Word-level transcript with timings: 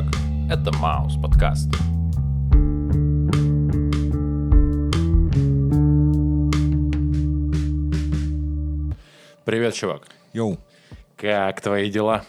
Как? 0.00 0.14
Это 0.50 0.72
Маус 0.78 1.14
подкаст. 1.16 1.68
Привет, 9.44 9.74
чувак. 9.74 10.08
Йоу, 10.32 10.56
Как 11.16 11.60
твои 11.60 11.90
дела? 11.90 12.24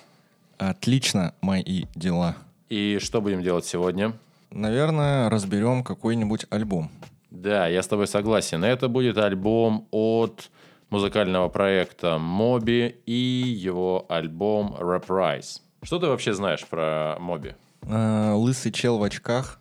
отлично 0.58 1.34
мои 1.42 1.86
дела. 1.96 2.36
И 2.70 3.00
что 3.02 3.22
будем 3.22 3.42
делать 3.42 3.66
сегодня? 3.66 4.14
Наверное, 4.52 5.30
разберем 5.30 5.84
какой-нибудь 5.84 6.46
альбом. 6.50 6.92
Да, 7.30 7.68
я 7.68 7.82
с 7.82 7.88
тобой 7.88 8.08
согласен. 8.08 8.64
Это 8.66 8.90
будет 8.90 9.18
альбом 9.18 9.88
от 9.92 10.52
музыкального 10.90 11.48
проекта 11.48 12.18
Моби 12.18 12.96
и 13.06 13.14
его 13.14 14.06
альбом 14.10 14.76
Reprise. 14.78 15.62
Что 15.84 15.98
ты 15.98 16.08
вообще 16.08 16.34
знаешь 16.34 16.66
про 16.68 17.16
Моби? 17.20 17.56
Э, 17.82 18.34
лысый 18.34 18.72
чел 18.72 19.00
в 19.00 19.04
очках, 19.04 19.60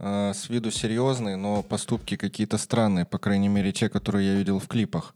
э, 0.00 0.32
с 0.34 0.48
виду 0.48 0.72
серьезный, 0.72 1.36
но 1.36 1.62
поступки 1.62 2.16
какие-то 2.16 2.58
странные, 2.58 3.04
по 3.04 3.18
крайней 3.18 3.48
мере, 3.48 3.70
те, 3.70 3.88
которые 3.88 4.32
я 4.32 4.34
видел 4.34 4.58
в 4.58 4.66
клипах. 4.66 5.12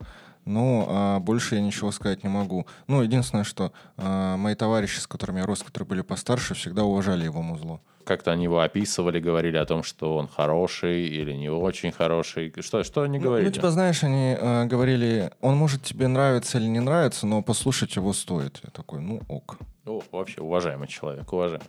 Ну, 0.49 0.85
а 0.89 1.19
больше 1.19 1.55
я 1.55 1.61
ничего 1.61 1.91
сказать 1.91 2.23
не 2.23 2.29
могу. 2.29 2.65
Ну, 2.87 3.03
единственное, 3.03 3.43
что 3.43 3.71
э, 3.97 4.35
мои 4.35 4.55
товарищи, 4.55 4.99
с 4.99 5.05
которыми 5.05 5.39
я 5.41 5.45
рос, 5.45 5.61
которые 5.61 5.87
были 5.87 6.01
постарше, 6.01 6.55
всегда 6.55 6.83
уважали 6.83 7.23
его 7.23 7.43
музло. 7.43 7.81
Как-то 8.03 8.31
они 8.31 8.45
его 8.45 8.59
описывали, 8.59 9.19
говорили 9.19 9.57
о 9.57 9.65
том, 9.67 9.83
что 9.83 10.17
он 10.17 10.27
хороший 10.27 11.05
или 11.05 11.33
не 11.33 11.49
очень 11.51 11.91
хороший. 11.91 12.51
Что, 12.61 12.83
что 12.83 13.03
они 13.03 13.19
Ну, 13.19 13.25
говорили? 13.25 13.49
Ну, 13.49 13.53
типа, 13.53 13.69
знаешь, 13.69 14.03
они 14.03 14.35
э, 14.39 14.65
говорили, 14.65 15.31
он 15.39 15.55
может 15.55 15.83
тебе 15.83 16.07
нравиться 16.07 16.57
или 16.57 16.65
не 16.65 16.79
нравиться, 16.79 17.27
но 17.27 17.43
послушать 17.43 17.95
его 17.95 18.11
стоит. 18.11 18.59
Я 18.63 18.71
такой, 18.71 19.01
ну 19.01 19.21
ок. 19.27 19.59
О, 19.85 20.01
вообще 20.11 20.41
уважаемый 20.41 20.87
человек, 20.87 21.31
уважаемый. 21.31 21.67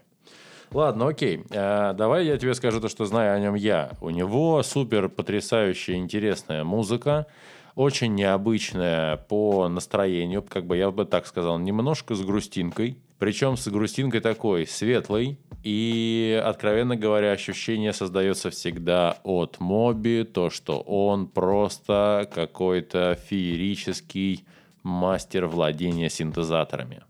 Ладно, 0.73 1.09
окей. 1.09 1.45
Э, 1.51 1.93
давай 1.95 2.25
я 2.27 2.39
тебе 2.39 2.55
скажу 2.55 2.81
то, 2.81 2.89
что 2.89 3.05
знаю 3.05 3.35
о 3.37 3.41
нем 3.41 3.57
я. 3.57 3.91
У 4.01 4.09
него 4.09 4.63
супер 4.63 5.11
потрясающая, 5.11 5.97
интересная 5.97 6.65
музыка. 6.65 7.27
Очень 7.75 8.15
необычная 8.15 9.17
по 9.17 9.69
настроению, 9.69 10.43
как 10.43 10.67
бы 10.67 10.77
я 10.77 10.91
бы 10.91 11.05
так 11.05 11.27
сказал, 11.27 11.59
немножко 11.59 12.15
с 12.15 12.23
грустинкой. 12.23 12.99
Причем 13.19 13.57
с 13.57 13.69
грустинкой 13.69 14.21
такой 14.21 14.67
светлой. 14.67 15.39
И, 15.63 16.43
откровенно 16.43 16.97
говоря, 16.97 17.33
ощущение 17.33 17.93
создается 17.93 18.49
всегда 18.51 19.19
от 19.25 19.61
Моби, 19.61 20.25
то, 20.25 20.49
что 20.49 20.81
он 20.81 21.27
просто 21.27 22.29
какой-то 22.33 23.19
феерический 23.29 24.47
мастер 24.83 25.47
владения 25.47 26.09
синтезаторами 26.09 27.03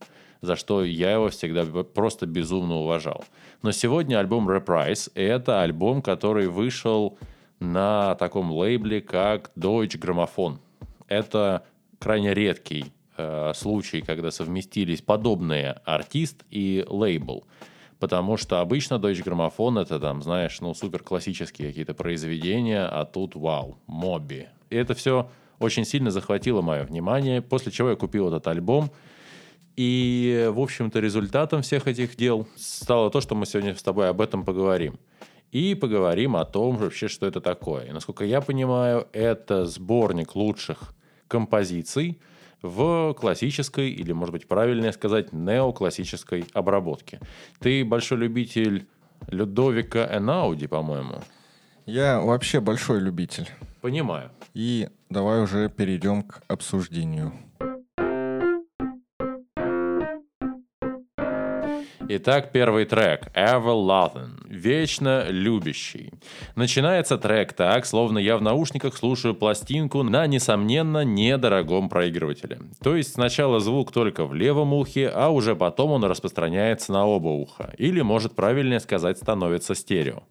за 0.43 0.57
что 0.57 0.83
я 0.85 1.13
его 1.13 1.29
всегда 1.29 1.65
просто 1.65 2.27
безумно 2.27 2.77
уважал. 2.77 3.25
Но 3.63 3.73
сегодня 3.73 4.19
альбом 4.19 4.49
Reprise— 4.49 5.11
это 5.15 5.63
альбом, 5.63 6.01
который 6.03 6.49
вышел 6.49 7.19
на 7.61 8.15
таком 8.17 8.51
лейбле, 8.51 9.01
как 9.01 9.53
Deutsche 9.57 9.99
Grammophon. 9.99 10.59
Это 11.07 11.65
крайне 11.99 12.35
редкий 12.35 12.87
э, 13.17 13.53
случай, 13.55 14.01
когда 14.01 14.31
совместились 14.31 15.03
подобные 15.03 15.81
артист 15.85 16.45
и 16.51 16.85
лейбл. 16.89 17.45
Потому 17.99 18.39
что 18.39 18.61
обычно 18.61 18.95
Deutsche 18.95 19.23
Grammophon 19.23 19.81
это 19.81 20.01
там, 20.01 20.23
знаешь, 20.23 20.61
ну, 20.61 20.73
супер 20.75 21.03
классические 21.03 21.69
какие-то 21.69 21.93
произведения, 21.93 22.87
а 22.87 23.05
тут 23.05 23.37
вау, 23.37 23.79
Моби. 23.87 24.49
И 24.71 24.77
это 24.77 24.95
все 24.95 25.31
очень 25.59 25.85
сильно 25.85 26.11
захватило 26.11 26.63
мое 26.63 26.85
внимание, 26.85 27.43
после 27.43 27.71
чего 27.71 27.91
я 27.91 27.97
купил 27.97 28.29
этот 28.29 28.47
альбом. 28.47 28.91
И, 29.77 30.49
в 30.51 30.61
общем-то, 30.61 30.99
результатом 30.99 31.63
всех 31.63 31.87
этих 31.87 32.17
дел 32.17 32.49
стало 32.57 33.11
то, 33.11 33.21
что 33.21 33.35
мы 33.35 33.45
сегодня 33.45 33.75
с 33.75 33.83
тобой 33.83 34.09
об 34.09 34.21
этом 34.21 34.45
поговорим. 34.45 34.99
И 35.53 35.75
поговорим 35.75 36.37
о 36.37 36.45
том 36.45 36.77
вообще, 36.77 37.09
что 37.09 37.27
это 37.27 37.41
такое. 37.41 37.87
И, 37.87 37.93
насколько 37.93 38.25
я 38.25 38.41
понимаю, 38.41 39.09
это 39.13 39.67
сборник 39.67 40.37
лучших 40.37 40.95
композиций 41.27 42.21
в 42.63 43.15
классической, 43.15 43.91
или, 43.91 44.13
может 44.13 44.33
быть, 44.33 44.47
правильнее 44.47 44.93
сказать, 44.93 45.33
неоклассической 45.33 46.45
обработке. 46.53 47.21
Ты 47.59 47.85
большой 47.85 48.19
любитель 48.19 48.87
Людовика 49.29 50.09
Энауди, 50.17 50.67
по-моему. 50.67 51.23
Я 51.87 52.21
вообще 52.21 52.61
большой 52.61 53.01
любитель. 53.01 53.49
Понимаю. 53.81 54.31
И 54.55 54.89
давай 55.09 55.43
уже 55.43 55.69
перейдем 55.69 56.23
к 56.23 56.43
обсуждению. 56.49 57.33
Итак, 62.13 62.51
первый 62.51 62.87
трек 62.87 63.29
Ever 63.37 63.87
Loving. 63.87 64.31
Вечно 64.49 65.27
любящий. 65.29 66.11
Начинается 66.57 67.17
трек 67.19 67.53
так, 67.53 67.87
словно 67.87 68.19
я 68.19 68.37
в 68.37 68.43
наушниках 68.43 68.97
слушаю 68.97 69.33
пластинку 69.33 70.03
на, 70.03 70.27
несомненно, 70.27 71.05
недорогом 71.05 71.89
проигрывателе. 71.89 72.59
То 72.83 72.97
есть 72.97 73.13
сначала 73.13 73.61
звук 73.61 73.93
только 73.93 74.27
в 74.27 74.35
левом 74.35 74.75
ухе, 74.75 75.09
а 75.09 75.29
уже 75.29 75.55
потом 75.55 75.93
он 75.93 76.03
распространяется 76.03 76.91
на 76.91 77.07
оба 77.07 77.29
уха. 77.29 77.73
Или, 77.79 78.01
может 78.01 78.35
правильнее 78.35 78.81
сказать, 78.81 79.17
становится 79.17 79.77
стерео. 79.77 80.25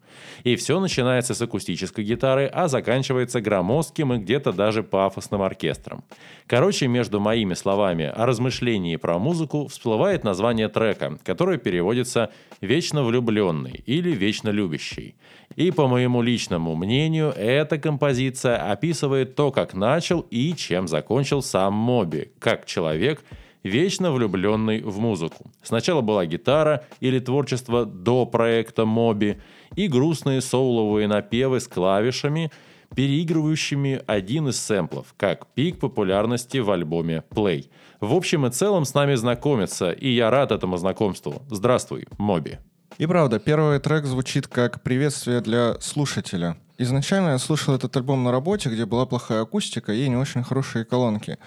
И 0.44 0.56
все 0.56 0.80
начинается 0.80 1.34
с 1.34 1.40
акустической 1.40 2.04
гитары, 2.04 2.46
а 2.52 2.68
заканчивается 2.68 3.40
громоздким 3.40 4.12
и 4.12 4.18
где-то 4.18 4.52
даже 4.52 4.82
пафосным 4.82 5.40
оркестром. 5.40 6.04
Короче, 6.46 6.88
между 6.88 7.20
моими 7.20 7.54
словами 7.54 8.04
о 8.04 8.26
размышлении 8.26 8.96
про 8.96 9.18
музыку 9.18 9.68
всплывает 9.68 10.24
название 10.24 10.68
трека, 10.68 11.18
которое 11.24 11.56
переводится 11.70 12.32
«вечно 12.60 13.04
влюбленный» 13.04 13.84
или 13.86 14.10
«вечно 14.10 14.48
любящий». 14.48 15.14
И 15.54 15.70
по 15.70 15.86
моему 15.86 16.20
личному 16.20 16.74
мнению, 16.74 17.32
эта 17.36 17.78
композиция 17.78 18.72
описывает 18.72 19.36
то, 19.36 19.52
как 19.52 19.74
начал 19.74 20.26
и 20.30 20.54
чем 20.56 20.88
закончил 20.88 21.42
сам 21.42 21.74
Моби, 21.74 22.32
как 22.40 22.66
человек, 22.66 23.22
вечно 23.62 24.10
влюбленный 24.10 24.82
в 24.82 24.98
музыку. 24.98 25.48
Сначала 25.62 26.00
была 26.00 26.26
гитара 26.26 26.86
или 26.98 27.20
творчество 27.20 27.84
до 27.84 28.26
проекта 28.26 28.84
Моби 28.84 29.36
и 29.76 29.86
грустные 29.86 30.40
соуловые 30.40 31.06
напевы 31.06 31.60
с 31.60 31.68
клавишами, 31.68 32.50
переигрывающими 32.94 34.02
один 34.06 34.48
из 34.48 34.60
сэмплов, 34.60 35.14
как 35.16 35.46
пик 35.54 35.78
популярности 35.78 36.58
в 36.58 36.70
альбоме 36.70 37.24
Play. 37.30 37.70
В 38.00 38.14
общем 38.14 38.46
и 38.46 38.50
целом 38.50 38.84
с 38.84 38.94
нами 38.94 39.14
знакомиться, 39.14 39.90
и 39.90 40.10
я 40.10 40.30
рад 40.30 40.52
этому 40.52 40.76
знакомству. 40.76 41.42
Здравствуй, 41.50 42.06
Моби. 42.18 42.58
И 42.98 43.06
правда, 43.06 43.38
первый 43.38 43.78
трек 43.78 44.04
звучит 44.04 44.46
как 44.48 44.82
приветствие 44.82 45.40
для 45.40 45.80
слушателя. 45.80 46.56
Изначально 46.76 47.30
я 47.30 47.38
слушал 47.38 47.74
этот 47.74 47.96
альбом 47.96 48.24
на 48.24 48.32
работе, 48.32 48.68
где 48.68 48.86
была 48.86 49.06
плохая 49.06 49.42
акустика 49.42 49.92
и 49.92 50.08
не 50.08 50.16
очень 50.16 50.42
хорошие 50.42 50.84
колонки. 50.84 51.38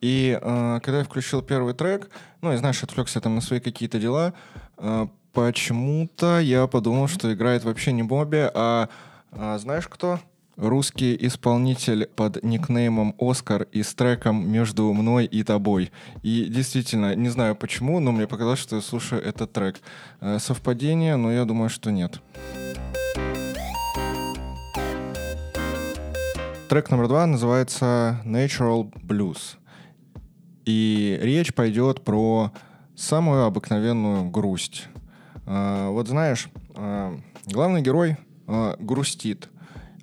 И 0.00 0.38
э, 0.40 0.80
когда 0.82 0.98
я 0.98 1.04
включил 1.04 1.42
первый 1.42 1.74
трек, 1.74 2.10
ну, 2.42 2.52
и 2.52 2.56
знаешь, 2.56 2.82
отвлекся 2.82 3.20
там 3.20 3.34
на 3.34 3.40
свои 3.40 3.60
какие-то 3.60 3.98
дела, 3.98 4.34
э, 4.76 5.06
почему-то 5.32 6.38
я 6.40 6.66
подумал, 6.66 7.08
что 7.08 7.32
играет 7.32 7.64
вообще 7.64 7.92
не 7.92 8.02
Моби, 8.02 8.50
а, 8.54 8.88
а 9.32 9.58
знаешь 9.58 9.88
кто? 9.88 10.20
Русский 10.56 11.16
исполнитель 11.26 12.06
под 12.06 12.44
никнеймом 12.44 13.14
Оскар 13.18 13.66
и 13.72 13.82
с 13.82 13.92
треком 13.94 14.48
«Между 14.48 14.92
мной 14.92 15.24
и 15.24 15.42
тобой». 15.42 15.90
И 16.22 16.44
действительно, 16.44 17.16
не 17.16 17.28
знаю 17.28 17.56
почему, 17.56 17.98
но 17.98 18.12
мне 18.12 18.28
показалось, 18.28 18.60
что 18.60 18.76
я 18.76 18.82
слушаю 18.82 19.20
этот 19.20 19.52
трек. 19.52 19.80
Э, 20.20 20.38
Совпадение, 20.38 21.16
но 21.16 21.32
я 21.32 21.44
думаю, 21.44 21.70
что 21.70 21.90
нет. 21.90 22.20
Трек 26.68 26.90
номер 26.90 27.08
два 27.08 27.26
называется 27.26 28.20
Natural 28.24 28.92
Blues. 29.02 29.56
И 30.64 31.18
речь 31.20 31.52
пойдет 31.52 32.02
про 32.04 32.52
самую 32.96 33.44
обыкновенную 33.44 34.30
грусть. 34.30 34.88
А, 35.46 35.90
Вот 35.90 36.08
знаешь, 36.08 36.48
а, 36.76 37.18
главный 37.46 37.82
герой 37.82 38.16
грустит. 38.78 39.48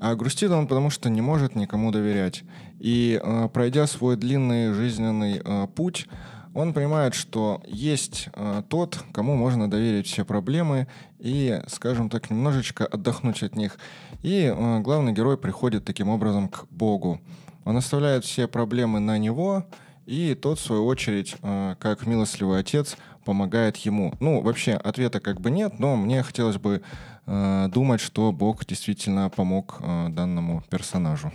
А 0.02 0.16
грустит 0.16 0.50
он 0.50 0.66
потому, 0.66 0.90
что 0.90 1.12
не 1.12 1.22
может 1.22 1.56
никому 1.56 1.92
доверять. 1.92 2.44
И 2.80 3.22
а, 3.22 3.50
пройдя 3.50 3.86
свой 3.86 4.16
длинный 4.16 4.74
жизненный 4.74 5.40
а, 5.46 5.68
путь, 5.68 6.08
он 6.56 6.74
понимает, 6.74 7.14
что 7.14 7.62
есть 7.68 8.28
а, 8.34 8.64
тот, 8.64 8.98
кому 9.14 9.36
можно 9.36 9.70
доверить 9.70 10.08
все 10.08 10.26
проблемы 10.26 10.88
и, 11.20 11.62
скажем 11.68 12.10
так, 12.10 12.32
немножечко 12.32 12.84
отдохнуть 12.88 13.44
от 13.44 13.56
них. 13.56 13.78
И 14.24 14.52
а, 14.52 14.80
главный 14.80 15.14
герой 15.14 15.38
приходит 15.38 15.86
таким 15.86 16.10
образом 16.10 16.50
к 16.50 16.66
Богу. 16.72 17.22
Он 17.64 17.78
оставляет 17.78 18.26
все 18.26 18.48
проблемы 18.48 19.00
на 19.00 19.20
него, 19.20 19.68
и 20.08 20.34
тот, 20.34 20.60
в 20.60 20.64
свою 20.64 20.88
очередь, 20.88 21.36
э, 21.42 21.76
как 21.80 22.08
милостливый 22.08 22.60
отец, 22.60 22.98
помогает 23.24 23.78
ему. 23.78 24.14
Ну, 24.20 24.42
вообще, 24.42 24.74
ответа 24.74 25.20
как 25.20 25.40
бы 25.40 25.52
нет, 25.52 25.80
но 25.80 25.96
мне 25.96 26.24
хотелось 26.24 26.58
бы 26.58 26.82
э, 26.82 26.82
думать, 27.70 28.02
что 28.02 28.32
Бог 28.32 28.66
действительно 28.66 29.30
помог 29.30 29.78
э, 29.80 30.08
данному 30.10 30.64
персонажу. 30.70 31.32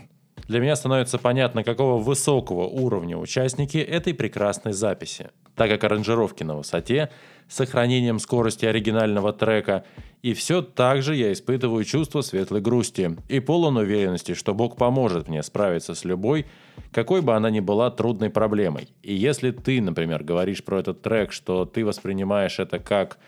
Для 0.48 0.60
меня 0.60 0.76
становится 0.76 1.18
понятно, 1.18 1.64
какого 1.64 2.00
высокого 2.00 2.66
уровня 2.66 3.16
участники 3.16 3.78
этой 3.78 4.14
прекрасной 4.14 4.72
записи, 4.72 5.30
так 5.56 5.68
как 5.70 5.82
аранжировки 5.84 6.44
на 6.44 6.54
высоте, 6.56 7.10
сохранением 7.48 8.18
скорости 8.20 8.64
оригинального 8.64 9.32
трека. 9.32 9.84
И 10.22 10.34
все 10.34 10.62
так 10.62 11.02
же 11.02 11.16
я 11.16 11.32
испытываю 11.32 11.84
чувство 11.84 12.20
светлой 12.20 12.60
грусти 12.60 13.16
и 13.28 13.40
полон 13.40 13.76
уверенности, 13.76 14.34
что 14.34 14.54
Бог 14.54 14.76
поможет 14.76 15.28
мне 15.28 15.42
справиться 15.42 15.94
с 15.94 16.04
любой, 16.04 16.46
какой 16.92 17.22
бы 17.22 17.34
она 17.34 17.50
ни 17.50 17.60
была 17.60 17.90
трудной 17.90 18.30
проблемой. 18.30 18.88
И 19.02 19.14
если 19.14 19.50
ты, 19.50 19.80
например, 19.80 20.22
говоришь 20.22 20.62
про 20.64 20.80
этот 20.80 21.02
трек, 21.02 21.32
что 21.32 21.64
ты 21.64 21.84
воспринимаешь 21.84 22.58
это 22.58 22.78
как 22.78 23.18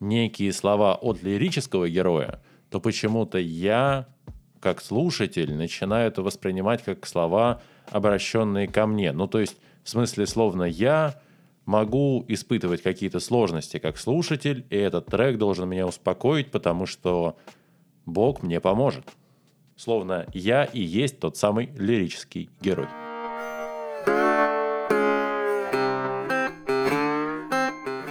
некие 0.00 0.52
слова 0.52 0.94
от 0.94 1.22
лирического 1.22 1.88
героя, 1.88 2.42
то 2.70 2.80
почему-то 2.80 3.38
я, 3.38 4.06
как 4.60 4.80
слушатель, 4.80 5.54
начинаю 5.54 6.08
это 6.08 6.22
воспринимать 6.22 6.82
как 6.82 7.06
слова, 7.06 7.62
обращенные 7.90 8.68
ко 8.68 8.86
мне. 8.86 9.12
Ну, 9.12 9.26
то 9.26 9.38
есть, 9.38 9.56
в 9.84 9.88
смысле, 9.88 10.26
словно 10.26 10.64
я 10.64 11.20
могу 11.64 12.24
испытывать 12.28 12.82
какие-то 12.82 13.20
сложности 13.20 13.78
как 13.78 13.98
слушатель, 13.98 14.66
и 14.70 14.76
этот 14.76 15.06
трек 15.06 15.38
должен 15.38 15.68
меня 15.68 15.86
успокоить, 15.86 16.50
потому 16.50 16.86
что 16.86 17.36
Бог 18.06 18.42
мне 18.42 18.60
поможет. 18.60 19.04
Словно 19.76 20.26
я 20.32 20.64
и 20.64 20.80
есть 20.80 21.20
тот 21.20 21.36
самый 21.36 21.70
лирический 21.76 22.48
герой. 22.60 23.05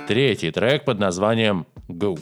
Третий 0.07 0.52
трек 0.52 0.86
под 0.86 1.00
названием 1.00 1.66
«Go». 1.90 2.19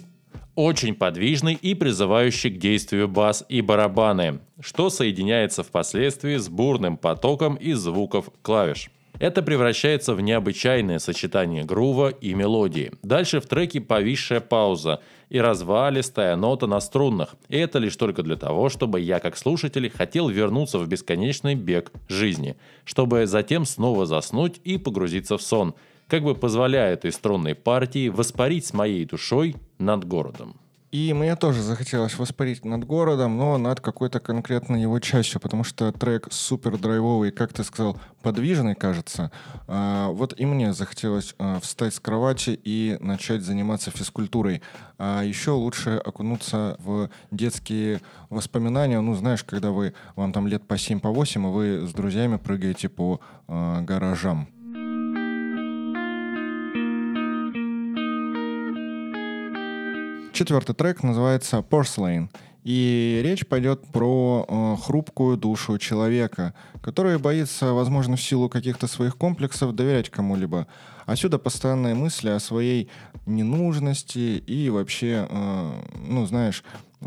Очень 0.55 0.95
подвижный 0.95 1.55
и 1.55 1.75
призывающий 1.75 2.49
к 2.49 2.57
действию 2.57 3.09
бас 3.09 3.43
и 3.49 3.59
барабаны, 3.59 4.39
что 4.61 4.89
соединяется 4.89 5.63
впоследствии 5.63 6.37
с 6.37 6.47
бурным 6.47 6.95
потоком 6.95 7.55
из 7.55 7.79
звуков 7.79 8.29
клавиш. 8.41 8.89
Это 9.19 9.43
превращается 9.43 10.15
в 10.15 10.21
необычайное 10.21 10.99
сочетание 10.99 11.65
грува 11.65 12.09
и 12.09 12.33
мелодии. 12.33 12.93
Дальше 13.03 13.41
в 13.41 13.47
треке 13.47 13.81
повисшая 13.81 14.39
пауза 14.39 15.01
и 15.29 15.41
развалистая 15.41 16.37
нота 16.37 16.67
на 16.67 16.79
струнных. 16.79 17.35
И 17.49 17.57
это 17.57 17.79
лишь 17.79 17.97
только 17.97 18.23
для 18.23 18.37
того, 18.37 18.69
чтобы 18.69 19.01
я, 19.01 19.19
как 19.19 19.35
слушатель, 19.35 19.89
хотел 19.89 20.29
вернуться 20.29 20.79
в 20.79 20.87
бесконечный 20.87 21.55
бег 21.55 21.91
жизни, 22.07 22.55
чтобы 22.85 23.27
затем 23.27 23.65
снова 23.65 24.05
заснуть 24.05 24.61
и 24.63 24.77
погрузиться 24.77 25.37
в 25.37 25.41
сон– 25.41 25.73
как 26.07 26.23
бы 26.23 26.35
позволяя 26.35 26.93
этой 26.93 27.11
струнной 27.11 27.55
партии 27.55 28.09
воспарить 28.09 28.65
с 28.65 28.73
моей 28.73 29.05
душой 29.05 29.55
над 29.79 30.05
городом. 30.05 30.55
И 30.93 31.11
мне 31.11 31.35
тоже 31.35 31.63
захотелось 31.63 32.19
воспарить 32.19 32.63
над 32.63 32.85
городом, 32.85 33.35
но 33.35 33.57
над 33.57 33.81
какой-то 33.81 34.19
конкретной 34.19 34.79
его 34.79 34.99
частью, 34.99 35.41
потому 35.41 35.63
что 35.63 35.91
трек 35.91 36.27
супер 36.29 36.77
драйвовый, 36.77 37.31
как 37.31 37.51
ты 37.51 37.63
сказал, 37.63 37.97
подвижный, 38.21 38.75
кажется. 38.75 39.31
А, 39.67 40.09
вот 40.09 40.39
и 40.39 40.45
мне 40.45 40.71
захотелось 40.71 41.33
а, 41.39 41.59
встать 41.61 41.95
с 41.95 41.99
кровати 41.99 42.59
и 42.63 42.97
начать 42.99 43.41
заниматься 43.41 43.89
физкультурой. 43.89 44.61
А 44.99 45.23
еще 45.23 45.49
лучше 45.49 45.97
окунуться 45.97 46.77
в 46.77 47.09
детские 47.31 48.01
воспоминания. 48.29 49.01
Ну, 49.01 49.15
знаешь, 49.15 49.43
когда 49.43 49.71
вы, 49.71 49.95
вам 50.15 50.31
там 50.31 50.45
лет 50.45 50.67
по 50.67 50.77
7, 50.77 50.99
по 50.99 51.09
8, 51.09 51.41
и 51.43 51.49
вы 51.49 51.87
с 51.87 51.93
друзьями 51.93 52.37
прыгаете 52.37 52.87
по 52.87 53.19
а, 53.47 53.81
гаражам. 53.81 54.47
Четвертый 60.33 60.73
трек 60.73 61.03
называется 61.03 61.57
Porcelain. 61.57 62.27
И 62.63 63.21
речь 63.23 63.45
пойдет 63.45 63.85
про 63.91 64.47
э, 64.47 64.75
хрупкую 64.83 65.37
душу 65.37 65.77
человека, 65.77 66.55
который 66.81 67.19
боится, 67.19 67.73
возможно, 67.73 68.15
в 68.15 68.21
силу 68.21 68.49
каких-то 68.49 68.87
своих 68.87 69.15
комплексов 69.15 69.75
доверять 69.75 70.09
кому-либо. 70.09 70.65
Отсюда 71.05 71.37
постоянные 71.37 71.93
мысли 71.93 72.29
о 72.29 72.39
своей 72.39 72.89
ненужности 73.27 74.43
и 74.47 74.71
вообще, 74.71 75.27
э, 75.29 75.71
ну, 76.07 76.25
знаешь, 76.25 76.63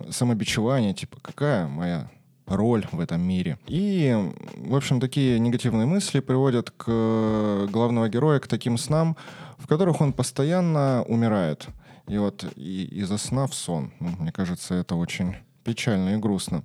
самобичевание, 0.08 0.94
типа, 0.94 1.17
какая 1.20 1.67
моя 1.67 2.08
роль 2.46 2.87
в 2.93 3.00
этом 3.00 3.22
мире. 3.22 3.58
И, 3.67 4.14
в 4.56 4.76
общем, 4.76 5.00
такие 5.00 5.40
негативные 5.40 5.87
мысли 5.87 6.20
приводят 6.20 6.70
к 6.70 7.67
главного 7.72 8.08
героя 8.08 8.38
к 8.38 8.46
таким 8.46 8.79
снам, 8.79 9.17
в 9.58 9.67
которых 9.67 10.00
он 10.00 10.12
постоянно 10.12 11.05
умирает. 11.08 11.67
И 12.08 12.19
вот 12.19 12.44
и, 12.56 12.85
из-за 12.85 13.19
сна 13.19 13.47
в 13.47 13.55
сон. 13.55 13.93
Ну, 14.00 14.11
мне 14.19 14.32
кажется, 14.32 14.75
это 14.75 14.94
очень 14.94 15.37
печально 15.64 16.11
и 16.11 16.17
грустно. 16.17 16.62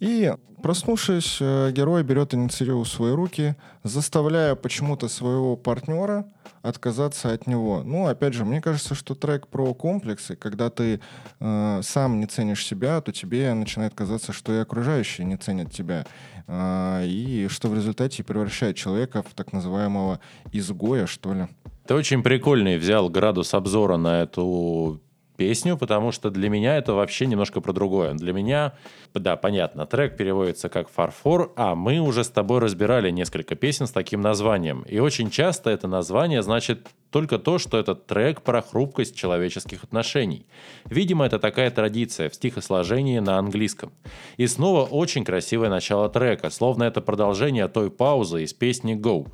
И, 0.00 0.34
проснувшись, 0.62 1.38
э, 1.40 1.72
герой 1.72 2.02
берет 2.02 2.34
инициативу 2.34 2.84
в 2.84 2.88
свои 2.88 3.12
руки, 3.12 3.56
заставляя 3.82 4.54
почему-то 4.54 5.08
своего 5.08 5.56
партнера 5.56 6.26
отказаться 6.60 7.32
от 7.32 7.46
него. 7.46 7.82
Ну, 7.82 8.06
опять 8.06 8.34
же, 8.34 8.44
мне 8.44 8.60
кажется, 8.60 8.94
что 8.94 9.14
трек 9.14 9.48
про 9.48 9.72
комплексы, 9.72 10.36
когда 10.36 10.68
ты 10.68 11.00
э, 11.40 11.80
сам 11.82 12.20
не 12.20 12.26
ценишь 12.26 12.66
себя, 12.66 13.00
то 13.00 13.12
тебе 13.12 13.54
начинает 13.54 13.94
казаться, 13.94 14.34
что 14.34 14.52
и 14.52 14.58
окружающие 14.58 15.26
не 15.26 15.38
ценят 15.38 15.72
тебя. 15.72 16.04
Э, 16.46 17.02
и 17.06 17.48
что 17.48 17.68
в 17.68 17.74
результате 17.74 18.22
превращает 18.22 18.76
человека 18.76 19.22
в 19.22 19.32
так 19.34 19.54
называемого 19.54 20.20
изгоя, 20.52 21.06
что 21.06 21.32
ли. 21.32 21.48
Ты 21.86 21.94
очень 21.94 22.22
прикольный 22.22 22.78
взял 22.78 23.10
градус 23.10 23.52
обзора 23.52 23.98
на 23.98 24.22
эту 24.22 25.00
песню, 25.36 25.76
потому 25.76 26.12
что 26.12 26.30
для 26.30 26.48
меня 26.48 26.76
это 26.76 26.94
вообще 26.94 27.26
немножко 27.26 27.60
про 27.60 27.72
другое. 27.72 28.14
Для 28.14 28.32
меня, 28.32 28.74
да, 29.12 29.36
понятно, 29.36 29.84
трек 29.84 30.16
переводится 30.16 30.68
как 30.68 30.88
«фарфор», 30.88 31.52
а 31.56 31.74
мы 31.74 31.98
уже 31.98 32.24
с 32.24 32.28
тобой 32.28 32.60
разбирали 32.60 33.10
несколько 33.10 33.54
песен 33.54 33.86
с 33.86 33.90
таким 33.90 34.20
названием. 34.20 34.82
И 34.82 34.98
очень 34.98 35.30
часто 35.30 35.70
это 35.70 35.88
название 35.88 36.42
значит 36.42 36.86
только 37.10 37.38
то, 37.38 37.58
что 37.58 37.78
этот 37.78 38.06
трек 38.06 38.42
про 38.42 38.62
хрупкость 38.62 39.16
человеческих 39.16 39.84
отношений. 39.84 40.46
Видимо, 40.86 41.26
это 41.26 41.38
такая 41.38 41.70
традиция 41.70 42.28
в 42.30 42.34
стихосложении 42.34 43.18
на 43.18 43.38
английском. 43.38 43.92
И 44.36 44.46
снова 44.46 44.84
очень 44.84 45.24
красивое 45.24 45.68
начало 45.68 46.08
трека, 46.08 46.50
словно 46.50 46.84
это 46.84 47.00
продолжение 47.00 47.68
той 47.68 47.90
паузы 47.90 48.42
из 48.42 48.54
песни 48.54 48.94
«Go». 48.96 49.28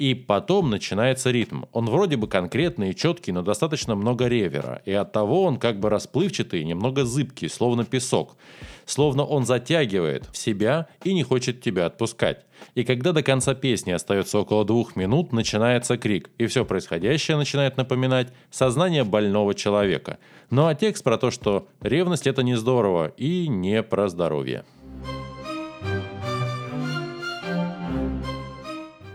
И 0.00 0.14
потом 0.14 0.70
начинается 0.70 1.30
ритм. 1.30 1.64
Он 1.72 1.84
вроде 1.84 2.16
бы 2.16 2.26
конкретный 2.26 2.90
и 2.90 2.96
четкий, 2.96 3.32
но 3.32 3.42
достаточно 3.42 3.94
много 3.94 4.28
ревера. 4.28 4.80
И 4.86 4.92
от 4.92 5.12
того 5.12 5.44
он 5.44 5.58
как 5.58 5.78
бы 5.78 5.90
расплывчатый, 5.90 6.64
немного 6.64 7.04
зыбкий, 7.04 7.48
словно 7.48 7.84
песок 7.84 8.34
словно 8.90 9.24
он 9.24 9.46
затягивает 9.46 10.26
в 10.32 10.36
себя 10.36 10.88
и 11.04 11.14
не 11.14 11.22
хочет 11.22 11.62
тебя 11.62 11.86
отпускать. 11.86 12.44
И 12.74 12.84
когда 12.84 13.12
до 13.12 13.22
конца 13.22 13.54
песни 13.54 13.90
остается 13.90 14.38
около 14.38 14.64
двух 14.64 14.96
минут, 14.96 15.32
начинается 15.32 15.96
крик, 15.96 16.30
и 16.36 16.46
все 16.46 16.64
происходящее 16.64 17.36
начинает 17.36 17.76
напоминать 17.76 18.28
сознание 18.50 19.04
больного 19.04 19.54
человека. 19.54 20.18
Ну 20.50 20.66
а 20.66 20.74
текст 20.74 21.02
про 21.02 21.16
то, 21.16 21.30
что 21.30 21.68
ревность 21.80 22.26
это 22.26 22.42
не 22.42 22.56
здорово 22.56 23.12
и 23.16 23.48
не 23.48 23.82
про 23.82 24.08
здоровье. 24.08 24.64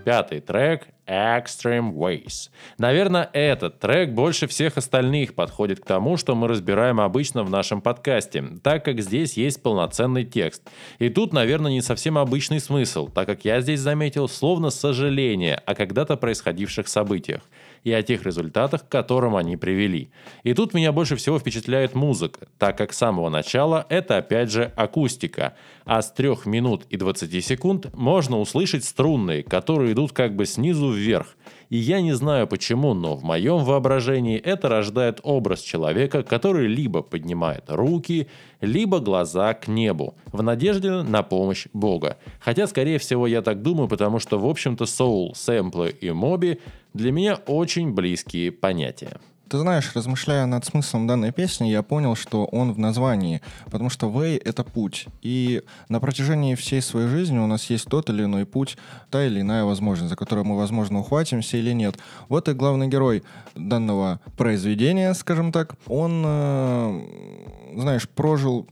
Пятый 0.05 0.39
трек 0.39 0.87
Extreme 1.07 1.93
Ways. 1.93 2.51
Наверное, 2.77 3.27
этот 3.33 3.79
трек 3.79 4.11
больше 4.11 4.45
всех 4.45 4.77
остальных 4.77 5.33
подходит 5.33 5.79
к 5.79 5.85
тому, 5.85 6.15
что 6.15 6.35
мы 6.35 6.47
разбираем 6.47 7.01
обычно 7.01 7.43
в 7.43 7.49
нашем 7.49 7.81
подкасте, 7.81 8.43
так 8.61 8.85
как 8.85 9.01
здесь 9.01 9.33
есть 9.33 9.63
полноценный 9.63 10.23
текст. 10.23 10.61
И 10.99 11.09
тут, 11.09 11.33
наверное, 11.33 11.71
не 11.71 11.81
совсем 11.81 12.19
обычный 12.19 12.59
смысл, 12.59 13.07
так 13.07 13.25
как 13.25 13.45
я 13.45 13.61
здесь 13.61 13.79
заметил 13.79 14.29
словно 14.29 14.69
сожаление 14.69 15.55
о 15.65 15.73
когда-то 15.73 16.17
происходивших 16.17 16.87
событиях 16.87 17.41
и 17.85 17.93
о 17.93 18.03
тех 18.03 18.25
результатах, 18.25 18.85
к 18.85 18.91
которым 18.91 19.37
они 19.37 19.55
привели. 19.55 20.09
И 20.43 20.53
тут 20.53 20.73
меня 20.73 20.91
больше 20.91 21.15
всего 21.15 21.39
впечатляет 21.39 21.95
музыка, 21.95 22.47
так 22.57 22.77
как 22.77 22.91
с 22.91 22.97
самого 22.97 23.29
начала 23.29 23.85
это 23.87 24.17
опять 24.17 24.51
же 24.51 24.73
акустика, 24.75 25.53
а 25.85 26.01
с 26.01 26.11
3 26.11 26.25
минут 26.45 26.85
и 26.89 26.97
20 26.97 27.45
секунд 27.45 27.93
можно 27.93 28.39
услышать 28.39 28.83
струнные, 28.83 29.43
которые 29.43 29.93
идут 29.93 30.11
как 30.11 30.35
бы 30.35 30.45
снизу 30.45 30.91
вверх. 30.91 31.37
И 31.69 31.77
я 31.77 32.01
не 32.01 32.13
знаю 32.13 32.47
почему, 32.47 32.93
но 32.93 33.15
в 33.15 33.23
моем 33.23 33.63
воображении 33.63 34.37
это 34.37 34.69
рождает 34.69 35.19
образ 35.23 35.61
человека, 35.61 36.23
который 36.23 36.67
либо 36.67 37.01
поднимает 37.01 37.65
руки, 37.67 38.27
либо 38.61 38.99
глаза 38.99 39.53
к 39.53 39.67
небу, 39.67 40.15
в 40.27 40.41
надежде 40.41 40.91
на 40.91 41.23
помощь 41.23 41.67
Бога. 41.73 42.17
Хотя, 42.39 42.67
скорее 42.67 42.97
всего, 42.97 43.27
я 43.27 43.41
так 43.41 43.61
думаю, 43.61 43.87
потому 43.87 44.19
что, 44.19 44.39
в 44.39 44.47
общем-то, 44.47 44.85
соул, 44.85 45.35
сэмплы 45.35 45.89
и 45.89 46.11
моби 46.11 46.59
для 46.95 47.11
меня 47.11 47.35
очень 47.35 47.91
близкие 47.91 48.53
понятия. 48.53 49.19
Ты 49.49 49.59
знаешь, 49.59 49.91
размышляя 49.93 50.45
над 50.47 50.65
смыслом 50.65 51.05
данной 51.07 51.31
песни, 51.31 51.67
я 51.67 51.83
понял, 51.83 52.15
что 52.15 52.45
он 52.45 52.71
в 52.71 52.79
названии, 52.79 53.41
потому 53.65 53.89
что 53.89 54.07
way— 54.07 54.41
это 54.43 54.63
путь. 54.63 55.05
И 55.21 55.61
на 55.89 55.99
протяжении 55.99 56.55
всей 56.55 56.81
своей 56.81 57.07
жизни 57.07 57.37
у 57.37 57.45
нас 57.45 57.69
есть 57.69 57.85
тот 57.85 58.09
или 58.09 58.23
иной 58.23 58.45
путь, 58.45 58.77
та 59.11 59.23
или 59.25 59.41
иная 59.41 59.65
возможность, 59.65 60.09
за 60.09 60.15
которую 60.15 60.45
мы, 60.45 60.57
возможно, 60.57 60.99
ухватимся 60.99 61.57
или 61.57 61.73
нет. 61.73 61.97
Вот 62.27 62.47
и 62.49 62.53
главный 62.53 62.87
герой 62.87 63.23
данного 63.55 64.19
произведения, 64.37 65.13
скажем 65.13 65.51
так, 65.51 65.75
он, 65.87 66.23
э, 66.25 67.71
знаешь, 67.75 68.09
прожил 68.09 68.67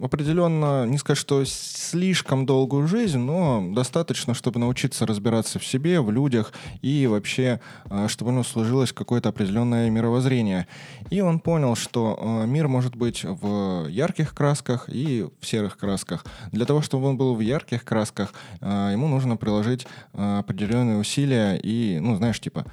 определенно, 0.00 0.86
не 0.86 0.98
сказать, 0.98 1.18
что 1.18 1.44
слишком 1.44 2.46
долгую 2.46 2.86
жизнь, 2.86 3.18
но 3.18 3.62
достаточно, 3.72 4.34
чтобы 4.34 4.58
научиться 4.58 5.06
разбираться 5.06 5.58
в 5.58 5.66
себе, 5.66 6.00
в 6.00 6.10
людях 6.10 6.52
и 6.82 7.06
вообще, 7.06 7.60
э, 7.90 8.08
чтобы 8.08 8.30
у 8.30 8.34
него 8.34 8.44
сложилось 8.44 8.92
какое-то 8.92 9.28
определенное 9.28 9.90
мировоззрение. 9.90 10.66
И 11.10 11.20
он 11.20 11.40
понял, 11.40 11.76
что 11.76 12.18
э, 12.20 12.46
мир 12.46 12.68
может 12.68 12.96
быть 12.96 13.24
в 13.24 13.86
ярких 13.88 14.34
красках 14.34 14.88
и 14.88 15.26
в 15.40 15.46
серых 15.46 15.76
красках. 15.76 16.24
Для 16.52 16.66
того, 16.66 16.82
чтобы 16.82 17.08
он 17.08 17.16
был 17.16 17.34
в 17.34 17.40
ярких 17.40 17.84
красках, 17.84 18.32
э, 18.60 18.90
ему 18.92 19.08
нужно 19.08 19.36
приложить 19.36 19.86
определенные 20.12 20.98
усилия 20.98 21.56
и, 21.56 21.98
ну, 22.00 22.16
знаешь, 22.16 22.40
типа, 22.40 22.64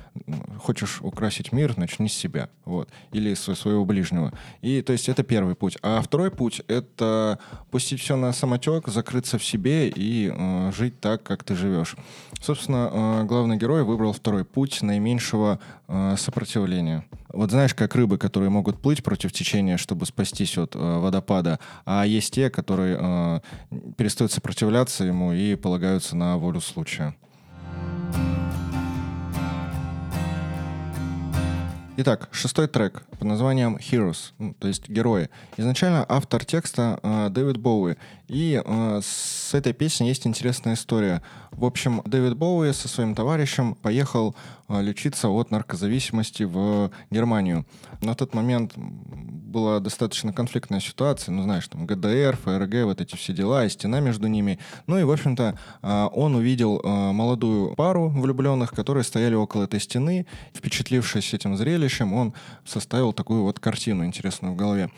хочешь 0.62 1.02
украсить 1.02 1.52
мир, 1.52 1.78
начни 1.78 2.08
с 2.08 2.14
себя, 2.14 2.50
вот, 2.66 2.90
или 3.12 3.34
со 3.34 3.56
своего 3.56 3.86
ближнего. 3.86 4.32
И, 4.62 4.82
то 4.82 4.94
есть, 4.94 5.10
это 5.10 5.24
первый 5.24 5.56
путь. 5.56 5.78
А 5.82 6.02
второй 6.02 6.32
путь— 6.32 6.62
это 6.68 7.40
пустить 7.72 8.02
все 8.02 8.16
на 8.16 8.32
самотек, 8.34 8.88
закрыться 8.88 9.38
в 9.38 9.44
себе 9.44 9.90
и 9.90 10.32
э, 10.34 10.72
жить 10.76 11.00
так, 11.00 11.24
как 11.24 11.44
ты 11.44 11.56
живешь. 11.56 11.96
Собственно, 12.42 12.90
э, 12.92 13.24
главный 13.26 13.58
герой 13.58 13.84
выбрал 13.84 14.14
второй 14.14 14.46
путь 14.46 14.82
наименьшего 14.82 15.60
э, 15.88 16.16
сопротивления. 16.18 17.06
Вот 17.30 17.52
знаешь, 17.52 17.74
как 17.74 17.96
рыбы, 17.96 18.18
которые 18.18 18.50
могут 18.50 18.82
плыть 18.82 19.04
против 19.04 19.32
течения, 19.32 19.78
чтобы 19.78 20.06
спастись 20.06 20.58
от 20.58 20.76
э, 20.76 20.80
водопада, 20.80 21.60
а 21.86 22.06
есть 22.06 22.34
те, 22.34 22.50
которые 22.50 22.98
э, 23.00 23.40
перестают 23.98 24.32
сопротивляться 24.32 25.04
ему 25.04 25.34
и 25.34 25.56
полагаются 25.56 26.16
на 26.16 26.38
волю 26.38 26.62
случая. 26.62 27.16
Итак, 31.98 32.30
шестой 32.32 32.70
трек 32.70 33.04
под 33.12 33.24
названием 33.24 33.76
Heroes, 33.76 34.32
ну, 34.40 34.54
то 34.54 34.70
есть 34.70 34.88
герои. 34.88 35.30
Изначально 35.58 36.06
автор 36.08 36.46
текста 36.46 36.98
э, 37.04 37.28
Дэвид 37.30 37.58
Боуи. 37.58 37.98
И 38.30 38.62
э, 38.64 39.02
с 39.04 39.54
этой 39.54 39.74
песней 39.74 40.08
есть 40.08 40.26
интересная 40.26 40.76
история. 40.76 41.22
В 41.52 41.66
общем, 41.66 42.02
Дэвид 42.06 42.38
Боуи 42.38 42.72
со 42.72 42.88
своим 42.88 43.14
товарищем 43.14 43.76
поехал 43.76 44.38
э, 44.70 44.82
лечиться 44.82 45.28
от 45.28 45.52
наркозависимости 45.52 46.44
в 46.44 46.92
Германию. 47.10 47.66
На 48.02 48.16
тот 48.16 48.34
момент 48.34 48.74
была 49.52 49.80
достаточно 49.80 50.34
конфликтная 50.34 50.80
ситуация, 50.80 51.34
ну, 51.34 51.44
знаешь, 51.44 51.68
там 51.68 51.86
ГДР, 51.86 52.38
ФРГ, 52.44 52.86
вот 52.86 53.02
эти 53.02 53.16
все 53.16 53.34
дела, 53.34 53.66
и 53.66 53.70
стена 53.70 54.00
между 54.00 54.28
ними. 54.28 54.58
Ну 54.88 54.98
и, 54.98 55.04
в 55.04 55.12
общем-то, 55.12 55.60
э, 55.82 56.10
он 56.14 56.36
увидел 56.36 56.80
э, 56.80 57.12
молодую 57.12 57.76
пару 57.76 58.10
влюбленных, 58.10 58.72
которые 58.72 59.04
стояли 59.04 59.36
около 59.36 59.64
этой 59.64 59.80
стены. 59.80 60.26
Впечатлившись 60.54 61.34
этим 61.34 61.58
зрелищем, 61.58 62.14
он 62.14 62.34
составил 62.66 63.14
такую 63.14 63.44
вот 63.44 63.60
картину 63.60 64.06
интересную 64.06 64.54
в 64.54 64.58
голове. 64.58 64.90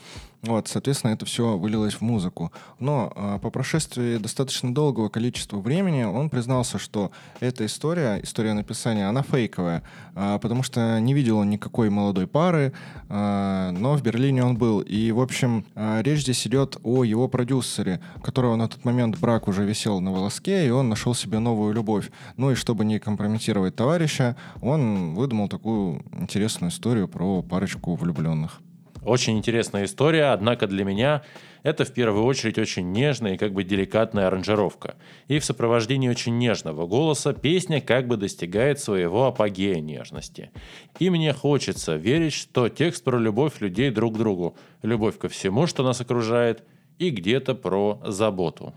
Вот, 0.46 0.68
соответственно, 0.68 1.12
это 1.12 1.24
все 1.24 1.56
вылилось 1.56 1.94
в 1.94 2.02
музыку. 2.02 2.52
Но 2.78 3.10
э, 3.14 3.38
по 3.40 3.48
прошествии 3.48 4.18
достаточно 4.18 4.74
долгого 4.74 5.08
количества 5.08 5.58
времени 5.58 6.04
он 6.04 6.28
признался, 6.28 6.78
что 6.78 7.12
эта 7.40 7.64
история, 7.64 8.20
история 8.22 8.52
написания, 8.52 9.08
она 9.08 9.22
фейковая, 9.22 9.82
э, 10.14 10.38
потому 10.42 10.62
что 10.62 11.00
не 11.00 11.14
видел 11.14 11.38
он 11.38 11.48
никакой 11.48 11.88
молодой 11.88 12.26
пары, 12.26 12.74
э, 13.08 13.70
но 13.72 13.96
в 13.96 14.02
Берлине 14.02 14.44
он 14.44 14.58
был. 14.58 14.80
И, 14.80 15.12
в 15.12 15.20
общем, 15.20 15.64
э, 15.74 16.02
речь 16.02 16.20
здесь 16.20 16.46
идет 16.46 16.76
о 16.82 17.04
его 17.04 17.26
продюсере, 17.28 18.00
которого 18.22 18.56
на 18.56 18.68
тот 18.68 18.84
момент 18.84 19.18
брак 19.18 19.48
уже 19.48 19.64
висел 19.64 20.00
на 20.00 20.12
волоске, 20.12 20.66
и 20.66 20.70
он 20.70 20.90
нашел 20.90 21.14
себе 21.14 21.38
новую 21.38 21.72
любовь. 21.72 22.10
Ну 22.36 22.50
и 22.50 22.54
чтобы 22.54 22.84
не 22.84 22.98
компрометировать 22.98 23.76
товарища, 23.76 24.36
он 24.60 25.14
выдумал 25.14 25.48
такую 25.48 26.04
интересную 26.12 26.70
историю 26.70 27.08
про 27.08 27.40
парочку 27.40 27.94
влюбленных. 27.94 28.60
Очень 29.04 29.36
интересная 29.36 29.84
история, 29.84 30.32
однако 30.32 30.66
для 30.66 30.82
меня 30.82 31.22
это 31.62 31.84
в 31.84 31.92
первую 31.92 32.24
очередь 32.24 32.58
очень 32.58 32.90
нежная 32.90 33.34
и 33.34 33.36
как 33.36 33.52
бы 33.52 33.62
деликатная 33.62 34.28
аранжировка. 34.28 34.94
И 35.28 35.38
в 35.38 35.44
сопровождении 35.44 36.08
очень 36.08 36.38
нежного 36.38 36.86
голоса 36.86 37.34
песня 37.34 37.82
как 37.82 38.06
бы 38.06 38.16
достигает 38.16 38.80
своего 38.80 39.26
апогея 39.26 39.80
нежности. 39.80 40.50
И 40.98 41.10
мне 41.10 41.34
хочется 41.34 41.96
верить, 41.96 42.32
что 42.32 42.70
текст 42.70 43.04
про 43.04 43.18
любовь 43.18 43.60
людей 43.60 43.90
друг 43.90 44.14
к 44.14 44.18
другу, 44.18 44.56
любовь 44.82 45.18
ко 45.18 45.28
всему, 45.28 45.66
что 45.66 45.82
нас 45.82 46.00
окружает, 46.00 46.64
и 46.98 47.10
где-то 47.10 47.54
про 47.54 48.00
заботу. 48.04 48.72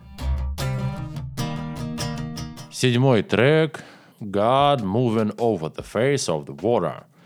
Седьмой 2.70 3.24
трек 3.24 3.82
God 4.20 4.82
Moving 4.82 5.36
Over 5.38 5.74
the 5.74 5.86
Face 5.86 6.28
of 6.28 6.46
the 6.46 6.60
Water– 6.60 7.04